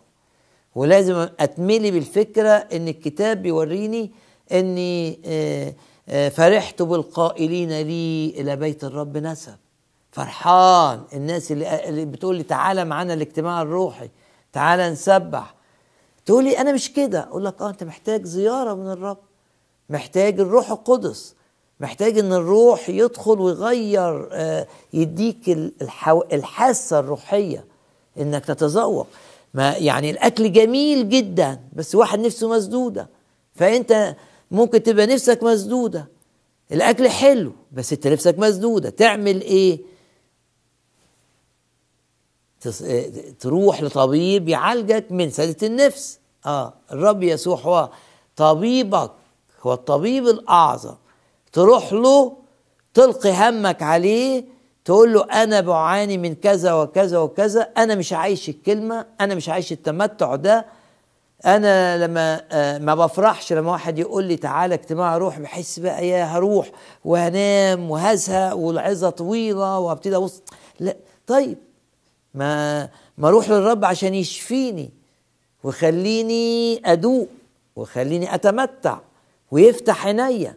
ولازم 0.75 1.29
أتملي 1.41 1.91
بالفكرة 1.91 2.51
إن 2.51 2.89
الكتاب 2.89 3.43
بيوريني 3.43 4.11
إني 4.53 5.21
آه، 5.27 5.75
فرحت 6.09 6.83
بالقائلين 6.83 7.73
لي 7.81 8.35
إلى 8.41 8.57
بيت 8.57 8.85
الرب 8.85 9.17
نسب. 9.17 9.57
فرحان. 10.13 11.03
الناس 11.13 11.53
اللي, 11.53 12.05
بتقول 12.05 12.37
لي 12.37 12.43
تعالى 12.43 12.85
معانا 12.85 13.15
الاجتماع 13.15 13.63
الروحي 13.63 14.11
تعالى 14.53 14.91
نسبح. 14.91 15.55
تقول 16.27 16.45
لي 16.45 16.59
أنا 16.59 16.73
مش 16.73 16.93
كده. 16.93 17.21
أقول 17.21 17.45
لك 17.45 17.63
آه 17.63 17.71
أنت 17.71 17.85
محتاج 17.85 18.25
زيارة 18.25 18.75
من 18.75 18.91
الرب. 18.91 19.19
محتاج 19.91 20.41
الروح 20.41 20.71
القدس. 20.71 21.35
محتاج 21.81 22.19
إن 22.19 22.33
الروح 22.33 22.89
يدخل 22.89 23.41
ويغير 23.41 24.29
آه، 24.33 24.67
يديك. 24.93 25.59
الحاسة 26.33 26.99
الروحية 26.99 27.65
إنك 28.19 28.45
تتذوق. 28.45 29.07
ما 29.55 29.77
يعني 29.77 30.11
الأكل 30.11 30.53
جميل 30.53 31.09
جدا 31.09 31.61
بس 31.73 31.95
واحد 31.95 32.19
نفسه 32.19 32.49
مسدودة. 32.49 33.09
فأنت 33.55 34.17
ممكن 34.51 34.83
تبقى 34.83 35.07
نفسك 35.07 35.43
مسدودة. 35.43 36.09
الأكل 36.73 37.09
حلو 37.09 37.53
بس 37.73 37.93
أنت 37.93 38.07
نفسك 38.07 38.39
مسدودة. 38.39 38.91
تعمل 38.91 39.41
إيه؟ 39.41 39.81
تص... 42.61 42.83
تروح 43.41 43.83
لطبيب 43.83 44.49
يعالجك 44.49 45.07
من 45.11 45.31
سدة 45.31 45.67
النفس. 45.67 46.19
آه 46.47 46.75
الرب 46.93 47.23
يسوع 47.23 47.57
هو 47.61 47.91
طبيبك 48.37 49.11
هو 49.63 49.73
الطبيب 49.73 50.27
الأعظم. 50.27 50.95
تروح 51.53 51.93
له 51.93 52.37
تلقي 52.95 53.31
همك 53.49 53.83
عليه 53.83 54.45
تقول 54.85 55.15
له 55.15 55.25
أنا 55.25 55.61
بعاني 55.61 56.19
من 56.19 56.35
كذا 56.35 56.73
وكذا 56.75 57.19
وكذا 57.19 57.63
أنا 57.63 57.95
مش 57.95 58.13
عايش 58.13 58.49
الكلمة 58.49 59.07
أنا 59.21 59.35
مش 59.35 59.49
عايش 59.49 59.73
التمتع 59.73 60.37
ده. 60.37 60.67
أنا 61.47 62.05
لما 62.07 62.43
آه، 62.53 62.79
ما 62.79 62.95
بفرحش 62.95 63.53
لما 63.53 63.73
واحد 63.73 63.99
يقول 63.99 64.25
لي 64.25 64.37
تعالى 64.37 64.75
اجتماع 64.75 65.17
روح 65.17 65.39
بحس 65.39 65.79
بقى 65.79 66.09
يا 66.09 66.25
هروح 66.25 66.71
وهنام 67.05 67.91
وهزهق 67.91 68.57
والعظة 68.57 69.11
طويلة 69.11 69.79
وابتدي 69.79 70.17
أبص. 70.17 70.43
لا 70.81 70.97
طيب 71.27 71.59
ما 72.35 72.89
ما 73.19 73.29
أروح 73.29 73.51
للرب 73.51 73.85
عشان 73.85 74.15
يشفيني 74.15 74.91
ويخليني 75.65 76.81
أدوق 76.93 77.29
ويخليني 77.77 78.35
أتمتع 78.35 78.99
ويفتح 79.51 80.07
عينيا 80.07 80.55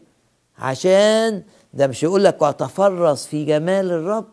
عشان 0.60 1.44
ده 1.74 1.88
مش 1.88 2.04
يقول 2.04 2.24
لك 2.24 2.42
واتفرس 2.42 3.26
في 3.28 3.46
جمال 3.46 3.92
الرب. 3.92 4.26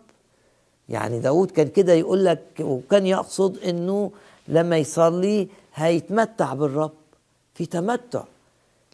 يعني 0.88 1.20
داود 1.20 1.50
كان 1.50 1.68
كده 1.68 1.92
يقول 1.92 2.24
لك 2.24 2.42
وكان 2.61 3.07
يقصد 3.07 3.59
إنه 3.59 4.11
لما 4.48 4.76
يصلي 4.78 5.48
هيتمتع 5.74 6.54
بالرب 6.54 6.92
في 7.54 7.66
تمتع 7.66 8.24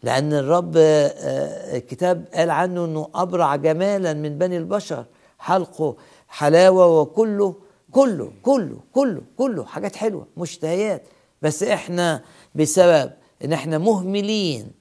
لأن 0.03 0.33
الرب 0.33 0.73
آه، 0.77 1.77
الكتاب 1.77 2.25
قال 2.33 2.49
عنه 2.49 2.85
إنه 2.85 3.07
أبرع 3.15 3.55
جمالا 3.55 4.13
من 4.13 4.37
بني 4.37 4.57
البشر 4.57 5.05
حلقه 5.39 5.95
حلاوة 6.27 7.01
وكله 7.01 7.55
كله 7.91 8.31
كله 8.43 8.79
كله 8.93 9.21
كله 9.37 9.65
حاجات 9.65 9.95
حلوة 9.95 10.27
مشتهيات. 10.37 11.03
بس 11.41 11.63
إحنا 11.63 12.23
بسبب 12.55 13.11
إن 13.45 13.53
إحنا 13.53 13.77
مهملين 13.77 14.71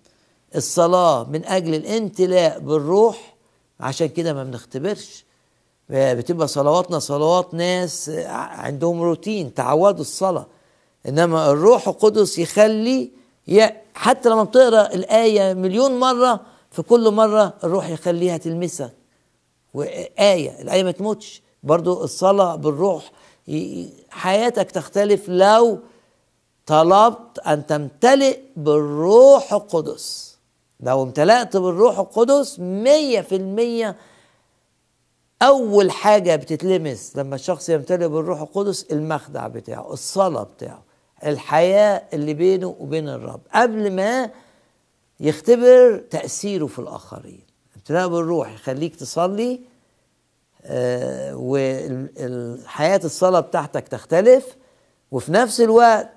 الصلاة 0.56 1.24
من 1.24 1.44
أجل 1.44 1.74
الامتلاء 1.74 2.58
بالروح 2.58 3.34
عشان 3.80 4.06
كده 4.08 4.34
ما 4.34 4.44
بنختبرش. 4.44 5.24
بتبقى 5.90 6.48
صلواتنا 6.48 6.98
صلوات 6.98 7.54
ناس 7.54 8.10
عندهم 8.36 9.02
روتين 9.02 9.54
تعودوا 9.54 10.00
الصلاة. 10.00 10.46
إنما 11.08 11.50
الروح 11.50 11.88
القدس 11.88 12.38
يخلي 12.38 13.10
حتى 13.94 14.28
لما 14.28 14.42
بتقرأ 14.44 14.94
الآية 14.94 15.54
مليون 15.54 16.00
مرة 16.00 16.40
في 16.70 16.82
كل 16.82 17.10
مرة 17.10 17.54
الروح 17.64 17.88
يخليها 17.88 18.36
تلمسك. 18.36 18.92
وآية 19.74 20.60
الآية 20.62 20.82
ما 20.84 20.90
تموتش. 20.90 21.42
برضو 21.62 22.04
الصلاة 22.04 22.56
بالروح 22.56 23.12
حياتك 24.10 24.70
تختلف 24.70 25.28
لو 25.28 25.78
طلبت 26.66 27.38
أن 27.38 27.66
تمتلئ 27.66 28.38
بالروح 28.56 29.52
القدس. 29.52 30.36
لو 30.80 31.02
امتلأت 31.02 31.56
بالروح 31.56 31.98
القدس 31.98 32.60
مية 32.60 33.20
في 33.20 33.36
المية 33.36 33.96
أول 35.42 35.90
حاجة 35.90 36.36
بتتلمس 36.36 37.16
لما 37.16 37.34
الشخص 37.34 37.68
يمتلئ 37.68 38.08
بالروح 38.08 38.40
القدس 38.40 38.82
المخدع 38.92 39.46
بتاعه 39.46 39.92
الصلاة 39.92 40.42
بتاعه. 40.42 40.89
الحياة 41.26 42.02
اللي 42.12 42.34
بينه 42.34 42.76
وبين 42.78 43.08
الرب. 43.08 43.40
قبل 43.54 43.92
ما 43.92 44.30
يختبر 45.20 45.96
تأثيره 46.10 46.66
في 46.66 46.78
الآخرين. 46.78 47.40
امتلاء 47.76 48.08
بالروح 48.08 48.52
يخليك 48.52 48.96
تصلي 48.96 49.60
آه 50.64 51.36
والحياة 51.36 53.00
الصلاة 53.04 53.40
بتاعتك 53.40 53.88
تختلف 53.88 54.56
وفي 55.10 55.32
نفس 55.32 55.60
الوقت 55.60 56.08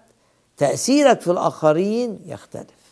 تأثيرك 0.57 1.21
في 1.21 1.31
الآخرين 1.31 2.19
يختلف. 2.25 2.83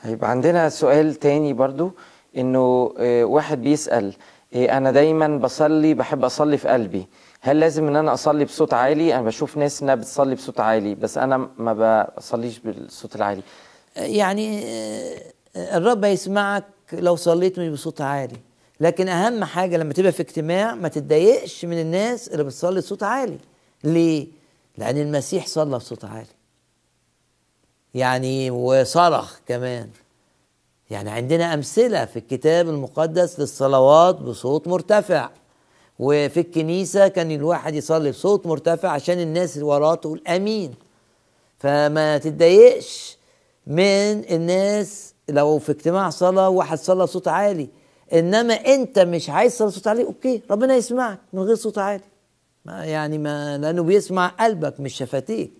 هيبقى 0.00 0.30
عندنا 0.30 0.68
سؤال 0.68 1.14
تاني 1.14 1.52
برضو 1.52 1.92
إنه 2.36 2.94
آه، 2.98 3.24
واحد 3.24 3.62
بيسأل 3.62 4.14
آه، 4.54 4.76
أنا 4.76 4.90
دايما 4.90 5.38
بصلي 5.38 5.94
بحب 5.94 6.24
أصلي 6.24 6.58
في 6.58 6.68
قلبي. 6.68 7.06
هل 7.46 7.60
لازم 7.60 7.88
إن 7.88 7.96
أنا 7.96 8.14
أصلي 8.14 8.44
بصوت 8.44 8.74
عالي؟ 8.74 9.14
أنا 9.14 9.22
بشوف 9.22 9.56
ناس 9.56 9.82
إنها 9.82 9.94
بتصلي 9.94 10.34
بصوت 10.34 10.60
عالي 10.60 10.94
بس 10.94 11.18
أنا 11.18 11.50
ما 11.58 12.06
بصليش 12.16 12.58
بالصوت 12.58 13.16
العالي. 13.16 13.42
يعني 13.96 14.64
آه، 14.66 15.32
الرب 15.56 16.04
هيسمعك 16.04 16.64
لو 16.92 17.16
صليت 17.16 17.60
مش 17.60 17.68
بصوت 17.68 18.00
عالي. 18.00 18.36
لكن 18.80 19.08
أهم 19.08 19.44
حاجة 19.44 19.76
لما 19.76 19.92
تبقى 19.92 20.12
في 20.12 20.20
اجتماع 20.20 20.74
ما 20.74 20.88
تتضايقش 20.88 21.64
من 21.64 21.80
الناس 21.80 22.28
اللي 22.28 22.44
بتصلي 22.44 22.80
بصوت 22.80 23.02
عالي. 23.02 23.38
ليه؟ 23.84 24.26
لأن 24.78 24.98
المسيح 24.98 25.46
صلى 25.46 25.76
بصوت 25.76 26.04
عالي. 26.04 26.34
يعني 27.94 28.50
وصرخ 28.50 29.38
كمان. 29.46 29.90
يعني 30.90 31.10
عندنا 31.10 31.54
أمثلة 31.54 32.04
في 32.04 32.18
الكتاب 32.18 32.68
المقدس 32.68 33.40
للصلوات 33.40 34.14
بصوت 34.14 34.68
مرتفع. 34.68 35.30
وفي 35.98 36.40
الكنيسة 36.40 37.08
كان 37.08 37.30
الواحد 37.30 37.74
يصلي 37.74 38.10
بصوت 38.10 38.46
مرتفع 38.46 38.88
عشان 38.88 39.20
الناس 39.20 39.54
اللي 39.54 39.66
وراه 39.66 39.94
تقول 39.94 40.22
أمين. 40.28 40.74
فما 41.58 42.18
تتضايقش 42.18 43.18
من 43.66 44.24
الناس 44.30 45.14
لو 45.28 45.58
في 45.58 45.72
اجتماع 45.72 46.10
صلاة 46.10 46.48
واحد 46.48 46.78
صلى 46.78 47.04
بصوت 47.04 47.28
عالي. 47.28 47.68
إنما 48.12 48.54
أنت 48.54 48.98
مش 48.98 49.30
عايز 49.30 49.54
تصلي 49.54 49.68
بصوت 49.68 49.86
عالي 49.86 50.04
أوكي 50.04 50.42
ربنا 50.50 50.74
يسمعك 50.74 51.18
من 51.32 51.42
غير 51.42 51.54
صوت 51.54 51.78
عالي. 51.78 52.04
ما 52.64 52.84
يعني 52.84 53.18
ما 53.18 53.58
لأنه 53.58 53.82
بيسمع 53.82 54.26
قلبك 54.26 54.80
مش 54.80 54.96
شفتيك. 54.96 55.52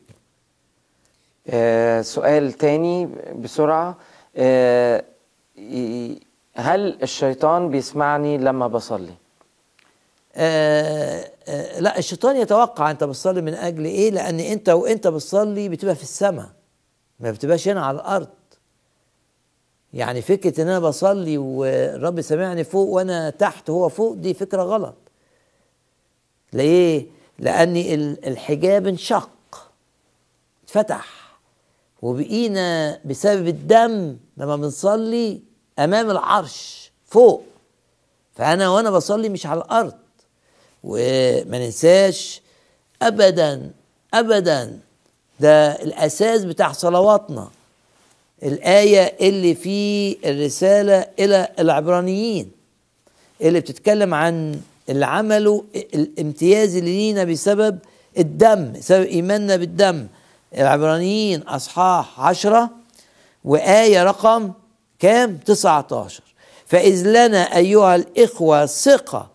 آه 1.48 2.02
سؤال 2.02 2.52
تاني 2.52 3.08
بسرعة. 3.38 3.96
آه 4.36 5.04
هل 6.54 7.02
الشيطان 7.02 7.68
بيسمعني 7.68 8.38
لما 8.38 8.66
بصلي؟ 8.66 9.14
آه 10.34 11.30
آه 11.48 11.80
لا 11.80 11.98
الشيطان 11.98 12.36
يتوقع 12.36 12.90
أنت 12.90 13.04
بتصلي 13.04 13.42
من 13.42 13.54
أجل 13.54 13.84
إيه؟ 13.84 14.10
لأن 14.10 14.40
أنت 14.40 14.68
وأنت 14.68 15.06
بتصلي 15.08 15.68
بتبقى 15.68 15.94
في 15.94 16.02
السماء 16.02 16.48
ما 17.20 17.30
بتبقاش 17.30 17.68
هنا 17.68 17.86
على 17.86 17.94
الأرض. 17.96 18.28
يعني 19.92 20.22
فكرة 20.22 20.62
إن 20.62 20.68
أنا 20.68 20.78
بصلي 20.78 21.38
والرب 21.38 22.20
سامعني 22.20 22.64
فوق 22.64 22.88
وأنا 22.88 23.30
تحت 23.30 23.70
وهو 23.70 23.88
فوق 23.88 24.14
دي 24.14 24.34
فكرة 24.34 24.62
غلط. 24.62 24.94
ليه؟ 26.52 27.06
لأن 27.38 27.76
ال- 27.76 28.26
الحجاب 28.28 28.86
انشق 28.86 29.30
اتفتح. 30.64 31.06
وبقينا 32.02 33.00
بسبب 33.04 33.48
الدم 33.48 34.16
لما 34.36 34.56
بنصلي 34.56 35.42
أمام 35.78 36.10
العرش 36.10 36.92
فوق. 37.06 37.42
فأنا 38.34 38.68
وأنا 38.68 38.90
بصلي 38.90 39.28
مش 39.28 39.46
على 39.46 39.60
الأرض. 39.60 39.94
وما 40.84 41.58
ننساش 41.58 42.40
ابدا 43.02 43.70
ابدا 44.14 44.78
ده 45.40 45.72
الأساس 45.82 46.44
بتاع 46.44 46.72
صلواتنا. 46.72 47.48
الآية 48.42 49.16
اللي 49.28 49.54
في 49.54 50.16
الرسالة 50.24 51.06
إلى 51.18 51.48
العبرانيين 51.58 52.50
اللي 53.40 53.60
بتتكلم 53.60 54.14
عن 54.14 54.60
اللي 54.88 55.64
الامتياز 55.94 56.76
اللي 56.76 56.90
لينا 56.96 57.24
بسبب 57.24 57.78
الدم 58.18 58.72
بسبب 58.72 59.04
إيماننا 59.06 59.56
بالدم. 59.56 60.06
العبرانيين 60.58 61.42
أصحاح 61.42 62.20
عشرة 62.20 62.70
وآية 63.44 64.02
رقم 64.02 64.52
كام؟ 64.98 65.36
19 65.36 66.22
فإذ 66.66 67.02
لنا 67.06 67.56
أيها 67.56 67.96
الإخوة 67.96 68.66
ثقة 68.66 69.33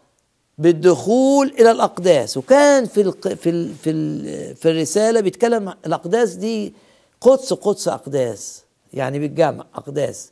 بالدخول 0.60 1.48
إلى 1.60 1.72
الأقداس. 1.72 2.38
وكان 2.38 2.86
في 2.86 3.02
الق... 3.02 3.28
في 3.28 3.50
ال... 3.50 3.74
في 3.76 3.89
ال... 3.89 4.56
في 4.56 4.72
الرسالة 4.72 5.19
بيتكلم 5.22 5.69
عن 5.69 5.76
الأقداس 5.86 6.34
دي 6.34 6.74
قدس 7.22 7.54
قدس 7.54 7.88
أقداس 7.88 8.63
يعني 8.93 9.19
بالجمع 9.19 9.65
أقداس. 9.76 10.32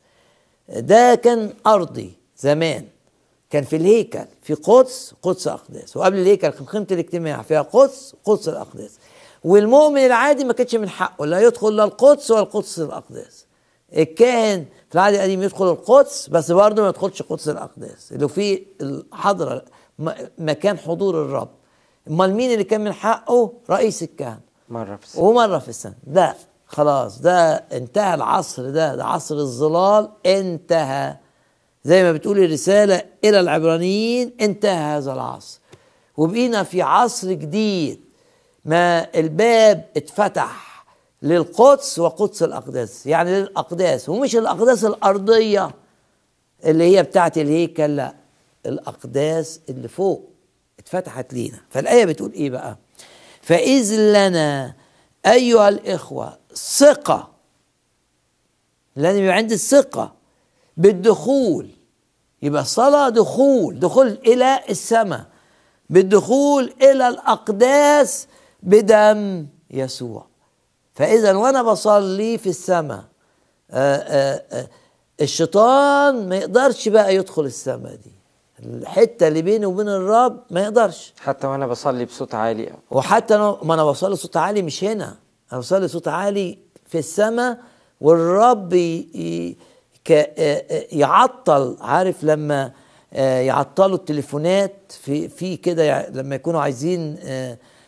ده 0.70 1.16
كان 1.16 1.54
أرضي 1.68 2.12
زمان 2.38 2.86
كان 3.50 3.64
في 3.64 3.76
الهيكل 3.76 4.26
في 4.44 4.54
قدس 4.54 5.14
قدس 5.22 5.48
أقداس. 5.48 5.98
وقبل 5.98 6.18
الهيكل 6.18 6.50
كان 6.50 6.66
قيمة 6.66 6.88
الاجتماع 6.92 7.42
فيها 7.42 7.62
قدس 7.62 8.14
قدس 8.26 8.50
الأقداس. 8.50 8.92
والمؤمن 9.44 10.06
العادي 10.06 10.44
ما 10.44 10.54
كانش 10.54 10.76
من 10.76 10.90
حقه 10.90 11.26
لا 11.26 11.40
يدخل 11.40 11.76
لا 11.76 11.84
القدس 11.84 12.32
ولا 12.32 12.40
القدس 12.42 12.80
الأقداس. 12.80 13.46
الكاهن 13.98 14.66
في 14.90 14.96
العهد 14.96 15.14
القديم 15.14 15.44
يدخل 15.44 15.70
القدس 15.72 16.28
بس 16.28 16.52
برضه 16.52 16.82
ما 16.82 16.90
يدخلش 16.90 17.22
قدس 17.22 17.50
الأقداس. 17.50 18.12
اللي 18.12 18.30
فيه 18.30 18.64
الحضرة 18.82 19.56
م- 19.56 19.62
مكان 20.38 20.78
حضور 20.78 21.22
الرب. 21.22 21.50
امال 22.10 22.34
مين 22.34 22.52
اللي 22.52 22.64
كان 22.64 22.82
من 22.82 22.94
حقه؟ 22.94 23.54
رئيس 23.70 24.04
الكهنة. 24.04 24.40
مرة 24.70 24.96
في 24.96 25.04
السنة 25.04 25.24
ومرة 25.24 25.58
في 25.60 25.70
السنة 25.70 25.96
لا 26.08 26.36
خلاص 26.68 27.22
ده 27.22 27.54
انتهى 27.56 28.14
العصر 28.14 28.70
ده 28.70 28.96
ده 28.96 29.06
عصر 29.06 29.36
الظلال 29.36 30.10
انتهى. 30.26 31.16
زي 31.84 32.04
ما 32.04 32.12
بتقول 32.12 32.40
الرسالة 32.40 33.04
إلى 33.24 33.40
العبرانيين 33.40 34.34
انتهى 34.42 34.98
هذا 34.98 35.14
العصر. 35.14 35.60
وبقينا 36.18 36.64
في 36.64 36.82
عصر 36.82 37.32
جديد. 37.32 38.02
ما 38.66 39.08
الباب 39.20 39.86
اتفتح 39.98 40.86
للقدس 41.22 42.00
وقدس 42.00 42.44
الأقداس. 42.44 43.08
يعني 43.08 43.42
للأقداس 43.42 44.10
ومش 44.10 44.36
الأقداس 44.36 44.86
الأرضية 44.86 45.72
اللي 46.66 46.84
هي 46.98 47.04
بتاعت 47.04 47.38
الهيكل 47.38 47.96
لا. 47.96 48.16
الأقداس 48.66 49.60
اللي 49.70 49.88
فوق 49.88 50.30
اتفتحت 50.80 51.34
لينا. 51.34 51.60
فالآية 51.70 52.06
بتقول 52.06 52.32
إيه 52.34 52.50
بقى؟ 52.50 52.78
فإذ 53.42 53.96
لنا 53.96 54.74
أيها 55.26 55.70
الإخوة 55.70 56.38
ثقة 56.56 57.32
لازم 58.96 59.24
يبقى 59.24 59.36
عندي 59.36 59.54
الثقة 59.54 60.14
بالدخول. 60.78 61.70
يبقى 62.42 62.62
الصلاة 62.62 63.10
دخول 63.10 63.80
دخول 63.80 64.08
إلى 64.08 64.60
السماء 64.70 65.26
بالدخول 65.90 66.74
إلى 66.82 67.08
الأقداس 67.08 68.28
بدم 68.64 69.48
يسوع. 69.72 70.26
فإذا 70.94 71.34
وأنا 71.36 71.64
بصلي 71.64 72.38
في 72.38 72.50
السماء 72.50 73.04
آه، 73.72 73.96
آه، 73.98 74.44
آه، 74.52 74.68
الشيطان 75.22 76.30
ما 76.30 76.36
يقدرش 76.38 76.90
بقى 76.90 77.16
يدخل 77.16 77.46
السماء 77.46 77.96
دي. 77.96 78.17
الحتة 78.64 79.28
اللي 79.28 79.42
بيني 79.42 79.66
وبين 79.66 79.90
الرب 79.90 80.40
ما 80.52 80.64
يقدرش. 80.64 81.14
حتى 81.20 81.48
وأنا 81.48 81.68
بصلي 81.68 82.06
بصوت 82.06 82.36
عالي. 82.36 82.70
وحتى 82.92 83.36
أنا 83.36 83.58
ما 83.64 83.74
أنا 83.74 83.84
بصلي 83.86 84.16
صوت 84.16 84.38
عالي 84.38 84.62
مش 84.62 84.84
هنا. 84.84 85.16
أنا 85.52 85.60
بصلي 85.60 85.88
صوت 85.88 86.08
عالي 86.08 86.58
في 86.86 87.00
السماء 87.00 87.58
والرب 88.02 88.74
ي- 88.74 89.58
يعطل. 90.92 91.78
عارف 91.82 92.24
لما 92.24 92.72
يعطلوا 93.14 93.96
التليفونات 93.98 94.92
في 95.02 95.28
في 95.30 95.58
كده 95.58 96.10
لما 96.10 96.36
يكونوا 96.36 96.62
عايزين 96.62 97.18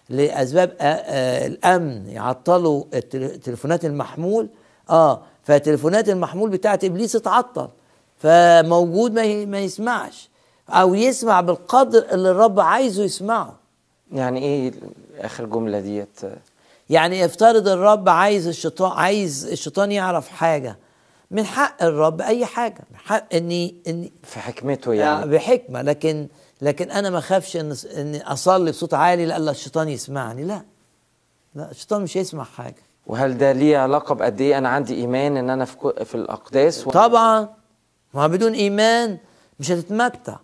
لأسباب 0.09 0.75
الأمن 0.81 2.09
يعطلوا 2.09 2.83
التل- 2.93 3.39
تليفونات 3.39 3.85
المحمول. 3.85 4.49
آه 4.89 5.21
فتليفونات 5.43 6.09
المحمول 6.09 6.49
بتاعت 6.49 6.83
إبليس 6.83 7.15
اتعطل. 7.15 7.67
فموجود 8.17 9.11
ما 9.47 9.59
يسمعش. 9.59 10.29
أو 10.69 10.95
يسمع 10.95 11.41
بالقدر 11.41 12.05
اللي 12.11 12.31
الرب 12.31 12.59
عايزه 12.59 13.03
يسمعه. 13.03 13.55
يعني 14.11 14.39
إيه 14.39 14.73
آخر 15.19 15.45
جملة 15.45 15.79
ديت؟ 15.79 16.19
يعني 16.89 17.25
افترض 17.25 17.67
الرب 17.67 18.09
عايز 18.09 18.47
الشيطان 18.47 18.91
عايز 18.91 19.45
الشيطان 19.45 19.91
يعرف 19.91 20.29
حاجة. 20.29 20.77
من 21.31 21.45
حق 21.45 21.83
الرب 21.83 22.21
أي 22.21 22.45
حاجة. 22.45 22.81
من 22.91 22.97
حق 22.97 23.35
إني 23.35 23.75
إني 23.87 24.11
في 24.23 24.39
حكمته 24.39 24.93
يعني. 24.93 25.19
يعني 25.19 25.31
بحكمة. 25.31 25.81
لكن 25.81 26.27
لكن 26.61 26.91
أنا 26.91 27.09
ما 27.09 27.17
أخافش 27.17 27.57
إن 27.57 27.75
إني 27.97 28.23
أصلي 28.23 28.71
بصوت 28.71 28.93
عالي 28.93 29.25
لألا 29.25 29.51
الشيطان 29.51 29.89
يسمعني. 29.89 30.43
لا. 30.43 30.61
لا 31.55 31.71
الشيطان 31.71 32.01
مش 32.01 32.17
هيسمع 32.17 32.43
حاجة. 32.43 32.75
وهل 33.07 33.37
ده 33.37 33.51
ليه 33.51 33.77
علاقة 33.77 34.15
بقد 34.15 34.41
إيه 34.41 34.57
أنا 34.57 34.69
عندي 34.69 34.95
إيمان 34.95 35.37
إن 35.37 35.49
أنا 35.49 35.65
في 35.65 36.05
في 36.05 36.15
الأقداس؟ 36.15 36.87
و... 36.87 36.91
طبعا. 36.91 37.49
ما 38.13 38.27
بدون 38.27 38.53
إيمان 38.53 39.17
مش 39.59 39.71
هتتمتع. 39.71 40.35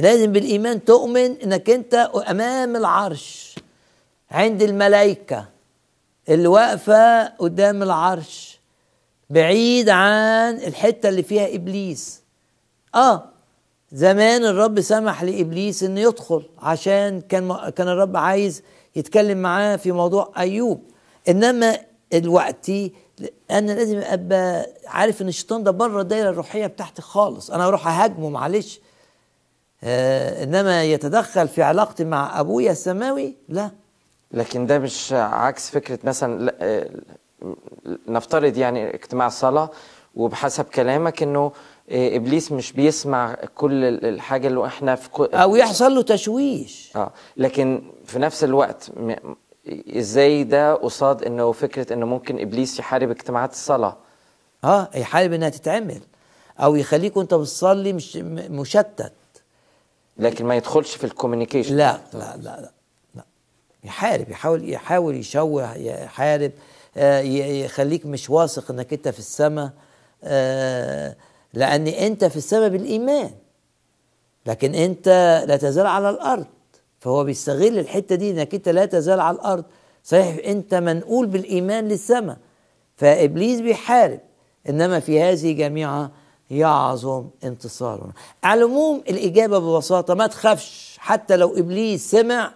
لازم 0.00 0.32
بالإيمان 0.32 0.84
تؤمن 0.84 1.36
إنك 1.44 1.70
أنت 1.70 1.94
أمام 2.30 2.76
العرش 2.76 3.54
عند 4.30 4.62
الملائكة 4.62 5.44
اللي 6.28 6.48
واقفة 6.48 7.24
قدام 7.26 7.82
العرش 7.82 8.60
بعيد 9.30 9.88
عن 9.88 10.54
الحتة 10.54 11.08
اللي 11.08 11.22
فيها 11.22 11.54
إبليس. 11.54 12.22
آه 12.94 13.24
زمان 13.92 14.44
الرب 14.44 14.80
سمح 14.80 15.22
لإبليس 15.22 15.82
إنه 15.82 16.00
يدخل 16.00 16.42
عشان 16.58 17.20
كان 17.20 17.70
كان 17.76 17.88
الرب 17.88 18.16
عايز 18.16 18.62
يتكلم 18.96 19.38
معاه 19.38 19.76
في 19.76 19.92
موضوع 19.92 20.32
أيوب. 20.38 20.82
إنما 21.28 21.78
دلوقتي 22.12 22.92
أنا 23.50 23.72
لازم 23.72 23.98
أبقى 24.04 24.66
عارف 24.86 25.22
إن 25.22 25.28
الشيطان 25.28 25.62
ده 25.62 25.70
بره 25.70 26.00
الدايرة 26.00 26.30
الروحية 26.30 26.66
بتاعتي 26.66 27.02
خالص. 27.02 27.50
أنا 27.50 27.68
أروح 27.68 27.88
أهاجمه 27.88 28.28
معلش. 28.30 28.78
آه 28.78 28.87
إنما 29.82 30.84
يتدخل 30.84 31.48
في 31.48 31.62
علاقتي 31.62 32.04
مع 32.04 32.40
أبويا 32.40 32.72
السماوي؟ 32.72 33.34
لا. 33.48 33.70
لكن 34.32 34.66
ده 34.66 34.78
مش 34.78 35.12
عكس 35.12 35.70
فكرة 35.70 35.98
مثلا 36.04 36.40
لا- 36.42 36.54
آه، 36.60 36.88
نفترض 38.08 38.56
يعني 38.56 38.94
اجتماع 38.94 39.28
صلاة 39.28 39.70
وبحسب 40.14 40.64
كلامك 40.64 41.22
إنه 41.22 41.52
آه، 41.90 42.16
إبليس 42.16 42.52
مش 42.52 42.72
بيسمع 42.72 43.34
كل 43.54 43.84
ال- 43.84 44.04
الحاجة 44.06 44.48
اللي 44.48 44.66
إحنا 44.66 44.94
في 44.94 45.10
كل 45.10 45.24
أو 45.34 45.56
يحصل 45.56 45.94
له 45.94 46.02
تشويش. 46.02 46.92
آه 46.96 47.10
لكن 47.36 47.82
في 48.06 48.18
نفس 48.18 48.44
الوقت 48.44 48.90
إزاي 49.96 50.44
ده 50.44 50.74
قصاد 50.74 51.22
إنه 51.24 51.52
فكرة 51.52 51.92
إنه 51.92 52.06
ممكن 52.06 52.40
إبليس 52.40 52.78
يحارب 52.78 53.10
اجتماعات 53.10 53.52
الصلاة؟ 53.52 53.96
آه 54.64 54.88
يحارب 54.94 55.32
إنها 55.32 55.48
تتعمل 55.48 56.00
أو 56.60 56.76
يخليك 56.76 57.16
وأنت 57.16 57.34
بتصلي 57.34 57.92
مش 57.92 58.16
مشتت. 58.50 59.12
لكن 60.18 60.46
ما 60.46 60.56
يدخلش 60.56 60.94
في 60.96 61.04
الكوميونيكيشن 61.04 61.76
لا 61.76 62.00
لا 62.14 62.36
لا 62.36 62.70
لا. 63.14 63.24
يحارب 63.84 64.30
يحاول 64.30 64.70
يحاول 64.70 65.16
يشوه 65.16 65.74
يحارب 65.76 66.52
آه، 66.96 67.20
يخليك 67.20 68.06
مش 68.06 68.30
واثق 68.30 68.70
إنك 68.70 68.92
أنت 68.92 69.08
في 69.08 69.18
السماء 69.18 69.70
آه، 70.24 71.16
لأن 71.54 71.86
أنت 71.86 72.24
في 72.24 72.36
السماء 72.36 72.68
بالإيمان. 72.68 73.30
لكن 74.46 74.74
أنت 74.74 75.08
لا 75.48 75.56
تزال 75.56 75.86
على 75.86 76.10
الأرض. 76.10 76.46
فهو 77.00 77.24
بيستغل 77.24 77.78
الحتة 77.78 78.14
دي 78.14 78.30
إنك 78.30 78.54
أنت 78.54 78.68
لا 78.68 78.86
تزال 78.86 79.20
على 79.20 79.34
الأرض. 79.34 79.64
صحيح 80.04 80.46
أنت 80.46 80.74
منقول 80.74 81.26
بالإيمان 81.26 81.88
للسماء. 81.88 82.36
فإبليس 82.96 83.60
بيحارب. 83.60 84.20
إنما 84.68 85.00
في 85.00 85.22
هذه 85.22 85.52
جميعها 85.52 86.10
يعظم 86.50 87.28
انتصارنا. 87.44 88.12
على 88.44 88.60
العموم 88.60 89.02
الإجابة 89.08 89.58
ببساطة 89.58 90.14
ما 90.14 90.26
تخافش 90.26 90.96
حتى 90.98 91.36
لو 91.36 91.56
إبليس 91.58 92.10
سمع 92.10 92.52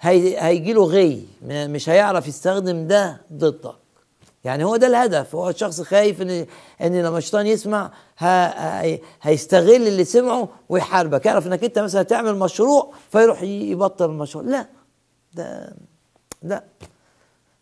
هي 0.00 0.40
هيجي 0.40 0.72
له 0.72 0.84
غي. 0.84 1.22
مش 1.46 1.88
هيعرف 1.88 2.28
يستخدم 2.28 2.86
ده 2.86 3.20
ضدك. 3.32 3.74
يعني 4.44 4.64
هو 4.64 4.76
ده 4.76 4.86
الهدف. 4.86 5.34
هو 5.34 5.48
الشخص 5.48 5.80
خايف 5.80 6.22
ان 6.22 6.46
إن 6.80 7.02
لما 7.02 7.18
الشيطان 7.18 7.46
يسمع. 7.46 7.90
هيستغل 9.22 9.86
اللي 9.86 10.04
سمعه 10.04 10.48
ويحاربك. 10.68 11.26
يعرف 11.26 11.46
إنك 11.46 11.64
أنت 11.64 11.78
مثلا 11.78 12.02
تعمل 12.02 12.36
مشروع 12.36 12.92
فيروح 13.12 13.42
يبطل 13.42 14.04
المشروع. 14.04 14.44
لا. 14.44 14.66
ده 15.34 15.76
لا 16.42 16.64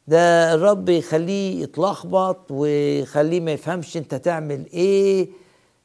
ده 0.09 0.55
الرب 0.55 0.89
يخليه 0.89 1.63
يتلخبط 1.63 2.51
ويخليه 2.51 3.41
ما 3.41 3.53
يفهمش 3.53 3.97
أنت 3.97 4.15
تعمل 4.15 4.67
إيه. 4.73 5.29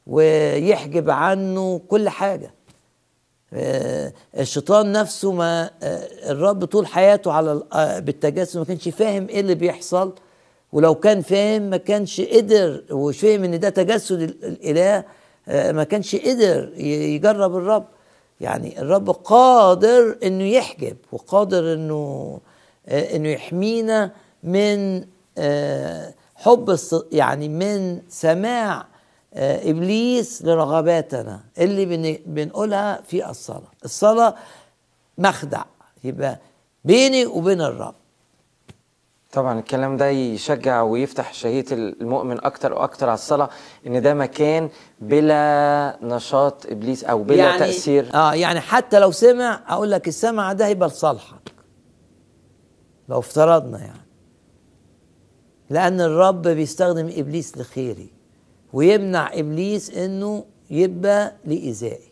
ويحجب 0.06 1.10
عنه 1.10 1.80
كل 1.88 2.08
حاجة. 2.08 2.50
آه، 3.52 4.12
الشيطان 4.38 4.92
نفسه 4.92 5.32
ما 5.32 5.70
آه، 5.82 6.08
الرب 6.30 6.64
طول 6.64 6.86
حياته 6.86 7.32
على 7.32 7.62
آه، 7.72 7.98
بالتجسد 7.98 8.58
ما 8.58 8.64
كانش 8.64 8.88
فاهم 8.88 9.28
إيه 9.28 9.40
اللي 9.40 9.54
بيحصل. 9.54 10.12
ولو 10.72 10.94
كان 10.94 11.20
فاهم 11.22 11.62
ما 11.62 11.76
كانش 11.76 12.20
قدر 12.20 12.82
ومش 12.90 13.20
فاهم 13.20 13.44
إن 13.44 13.60
ده 13.60 13.68
تجسد 13.68 14.20
ال- 14.20 14.44
الإله 14.44 15.04
ما 15.72 15.84
كانش 15.84 16.16
قدر 16.16 16.72
يجرب 16.76 17.56
الرب. 17.56 17.84
يعني 18.40 18.80
الرب 18.82 19.10
قادر 19.10 20.16
إنه 20.24 20.44
يحجب 20.44 20.96
وقادر 21.12 21.72
إنه 21.72 22.38
إنه 22.88 23.28
يحمينا 23.28 24.10
من 24.42 25.04
حب 26.34 26.78
يعني 27.12 27.48
من 27.48 28.00
سماع 28.08 28.86
إبليس 29.36 30.42
لرغباتنا 30.44 31.40
اللي 31.58 31.84
بن- 31.86 32.18
بنقولها 32.26 33.00
في 33.00 33.30
الصلاة. 33.30 33.70
الصلاة 33.84 34.34
مخدع 35.18 35.62
يبقى 36.04 36.38
بيني 36.84 37.26
وبين 37.26 37.60
الرب. 37.60 37.94
طبعا 39.32 39.58
الكلام 39.58 39.96
ده 39.96 40.08
يشجع 40.08 40.82
ويفتح 40.82 41.34
شهية 41.34 41.64
المؤمن 41.72 42.44
أكتر 42.44 42.72
وأكتر 42.72 43.06
على 43.08 43.14
الصلاة 43.14 43.48
إن 43.86 44.02
ده 44.02 44.14
مكان 44.14 44.68
بلا 45.00 45.98
نشاط 46.02 46.66
إبليس 46.66 47.04
أو 47.04 47.22
بلا 47.22 47.36
يعني 47.36 47.58
تأثير. 47.58 48.14
آه 48.14 48.34
يعني 48.34 48.60
حتى 48.60 48.98
لو 48.98 49.10
سمع 49.10 49.60
أقول 49.68 49.90
لك 49.90 50.08
السمع 50.08 50.52
ده 50.52 50.66
يبقى 50.66 50.88
لصالحك. 50.88 51.52
لو 53.08 53.18
افترضنا 53.18 53.78
يعني. 53.78 54.06
لأن 55.70 56.00
الرب 56.00 56.42
بيستخدم 56.42 57.10
إبليس 57.16 57.58
لخيري. 57.58 58.15
ويمنع 58.72 59.30
إبليس 59.34 59.90
إنه 59.90 60.44
يبقى 60.70 61.32
لايذائي 61.44 62.08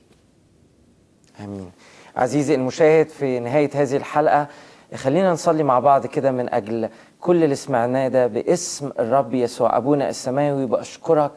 آمين. 1.45 1.71
عزيزي 2.17 2.55
المشاهد 2.55 3.09
في 3.09 3.39
نهاية 3.41 3.71
هذه 3.75 3.97
الحلقة 3.97 4.47
خلينا 4.95 5.33
نصلي 5.33 5.63
مع 5.63 5.79
بعض 5.81 6.07
كده 6.07 6.31
من 6.33 6.55
أجل 6.55 6.89
كل 7.21 7.45
اللي 7.45 7.55
سمعناه 7.55 8.09
ده 8.09 8.27
باسم 8.27 8.91
الرب 8.99 9.35
يسوع. 9.35 9.77
أبونا 9.77 10.09
السماوي 10.09 10.67
باشكرك 10.67 11.33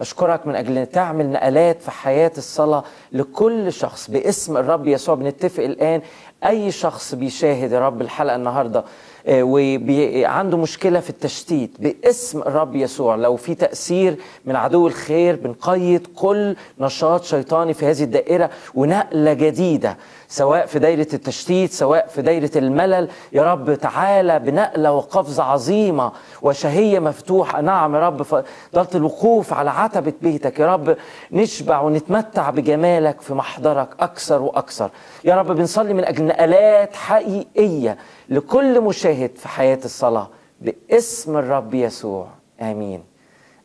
أشكرك 0.00 0.46
من 0.46 0.56
أجل 0.56 0.78
إن 0.78 0.90
تعمل 0.90 1.30
نقلات 1.32 1.82
في 1.82 1.90
حياة 1.90 2.32
الصلاة 2.38 2.84
لكل 3.12 3.72
شخص. 3.72 4.10
باسم 4.10 4.56
الرب 4.56 4.86
يسوع 4.86 5.14
بنتفق 5.14 5.64
الآن 5.64 6.02
أي 6.46 6.70
شخص 6.72 7.14
بيشاهد 7.14 7.72
يا 7.72 7.80
رب 7.80 8.00
الحلقة 8.00 8.36
النهارده 8.36 8.84
وعنده 9.28 10.56
مشكلة 10.56 11.00
في 11.00 11.10
التشتيت 11.10 11.70
باسم 11.78 12.38
الرب 12.38 12.76
يسوع. 12.76 13.14
لو 13.14 13.36
في 13.36 13.54
تأثير 13.54 14.16
من 14.44 14.56
عدو 14.56 14.86
الخير 14.86 15.36
بنقيد 15.36 16.06
كل 16.16 16.56
نشاط 16.78 17.24
شيطاني 17.24 17.74
في 17.74 17.86
هذه 17.86 18.02
الدائرة 18.02 18.50
ونقلة 18.74 19.32
جديدة 19.32 19.96
سواء 20.28 20.66
في 20.66 20.78
دايرة 20.78 21.06
التشتيت 21.14 21.72
سواء 21.72 22.06
في 22.06 22.22
دايرة 22.22 22.50
الملل 22.56 23.08
يا 23.32 23.52
رب 23.52 23.74
تعالى 23.74 24.38
بنقلة 24.38 24.92
وقفزه 24.92 25.42
عظيمة 25.42 26.12
وشهية 26.42 26.98
مفتوحة. 26.98 27.60
نعم 27.60 27.94
يا 27.94 28.00
رب 28.00 28.22
فضلة 28.22 28.88
الوقوف 28.94 29.52
على 29.52 29.70
عتبة 29.70 30.12
بيتك. 30.22 30.58
يا 30.58 30.74
رب 30.74 30.96
نشبع 31.32 31.80
ونتمتع 31.80 32.50
بجمالك 32.50 33.20
في 33.20 33.34
محضرك 33.34 33.88
أكثر 34.00 34.42
وأكثر. 34.42 34.90
يا 35.24 35.34
رب 35.34 35.52
بنصلي 35.52 35.94
من 35.94 36.04
أجل 36.04 36.24
نقلات 36.24 36.96
حقيقية 36.96 37.98
لكل 38.30 38.80
مشاهد 38.80 39.30
في 39.36 39.48
حياة 39.48 39.78
الصلاة 39.84 40.30
باسم 40.60 41.36
الرب 41.36 41.74
يسوع. 41.74 42.28
آمين. 42.60 43.02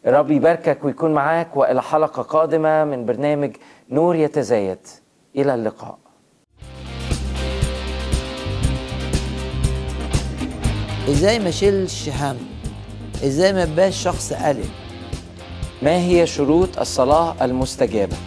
الرب 0.08 0.32
يباركك 0.32 0.86
ويكون 0.86 1.13
معاك 1.13 1.58
وإلى 1.58 1.82
حلقة 1.82 2.21
قادمة 2.21 2.84
من 2.84 3.06
برنامج 3.06 3.56
نور 3.89 4.15
يتزايد. 4.15 4.78
إلى 5.36 5.54
اللقاء. 5.54 5.97
إزاي 11.10 11.39
ما 11.39 11.49
اشيلش 11.49 12.10
هم؟ 12.10 12.38
إزاي 13.23 13.54
ما 13.54 13.63
ابقاش 13.63 14.04
شخص 14.04 14.34
قلق؟ 14.34 14.65
ما 15.82 15.97
هي 15.97 16.28
شروط 16.28 16.80
الصلاة 16.80 17.45
المستجابة؟ 17.45 18.17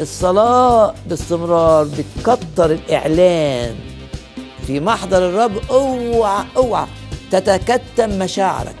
الصلاة 0.00 0.94
باستمرار 1.08 1.84
بتكتر 1.84 2.70
الإعلان. 2.70 3.95
في 4.66 4.80
محضر 4.80 5.28
الرب 5.28 5.52
اوعى 5.70 6.44
أوعى 6.56 6.86
تتكتم 7.30 8.18
مشاعرك. 8.18 8.76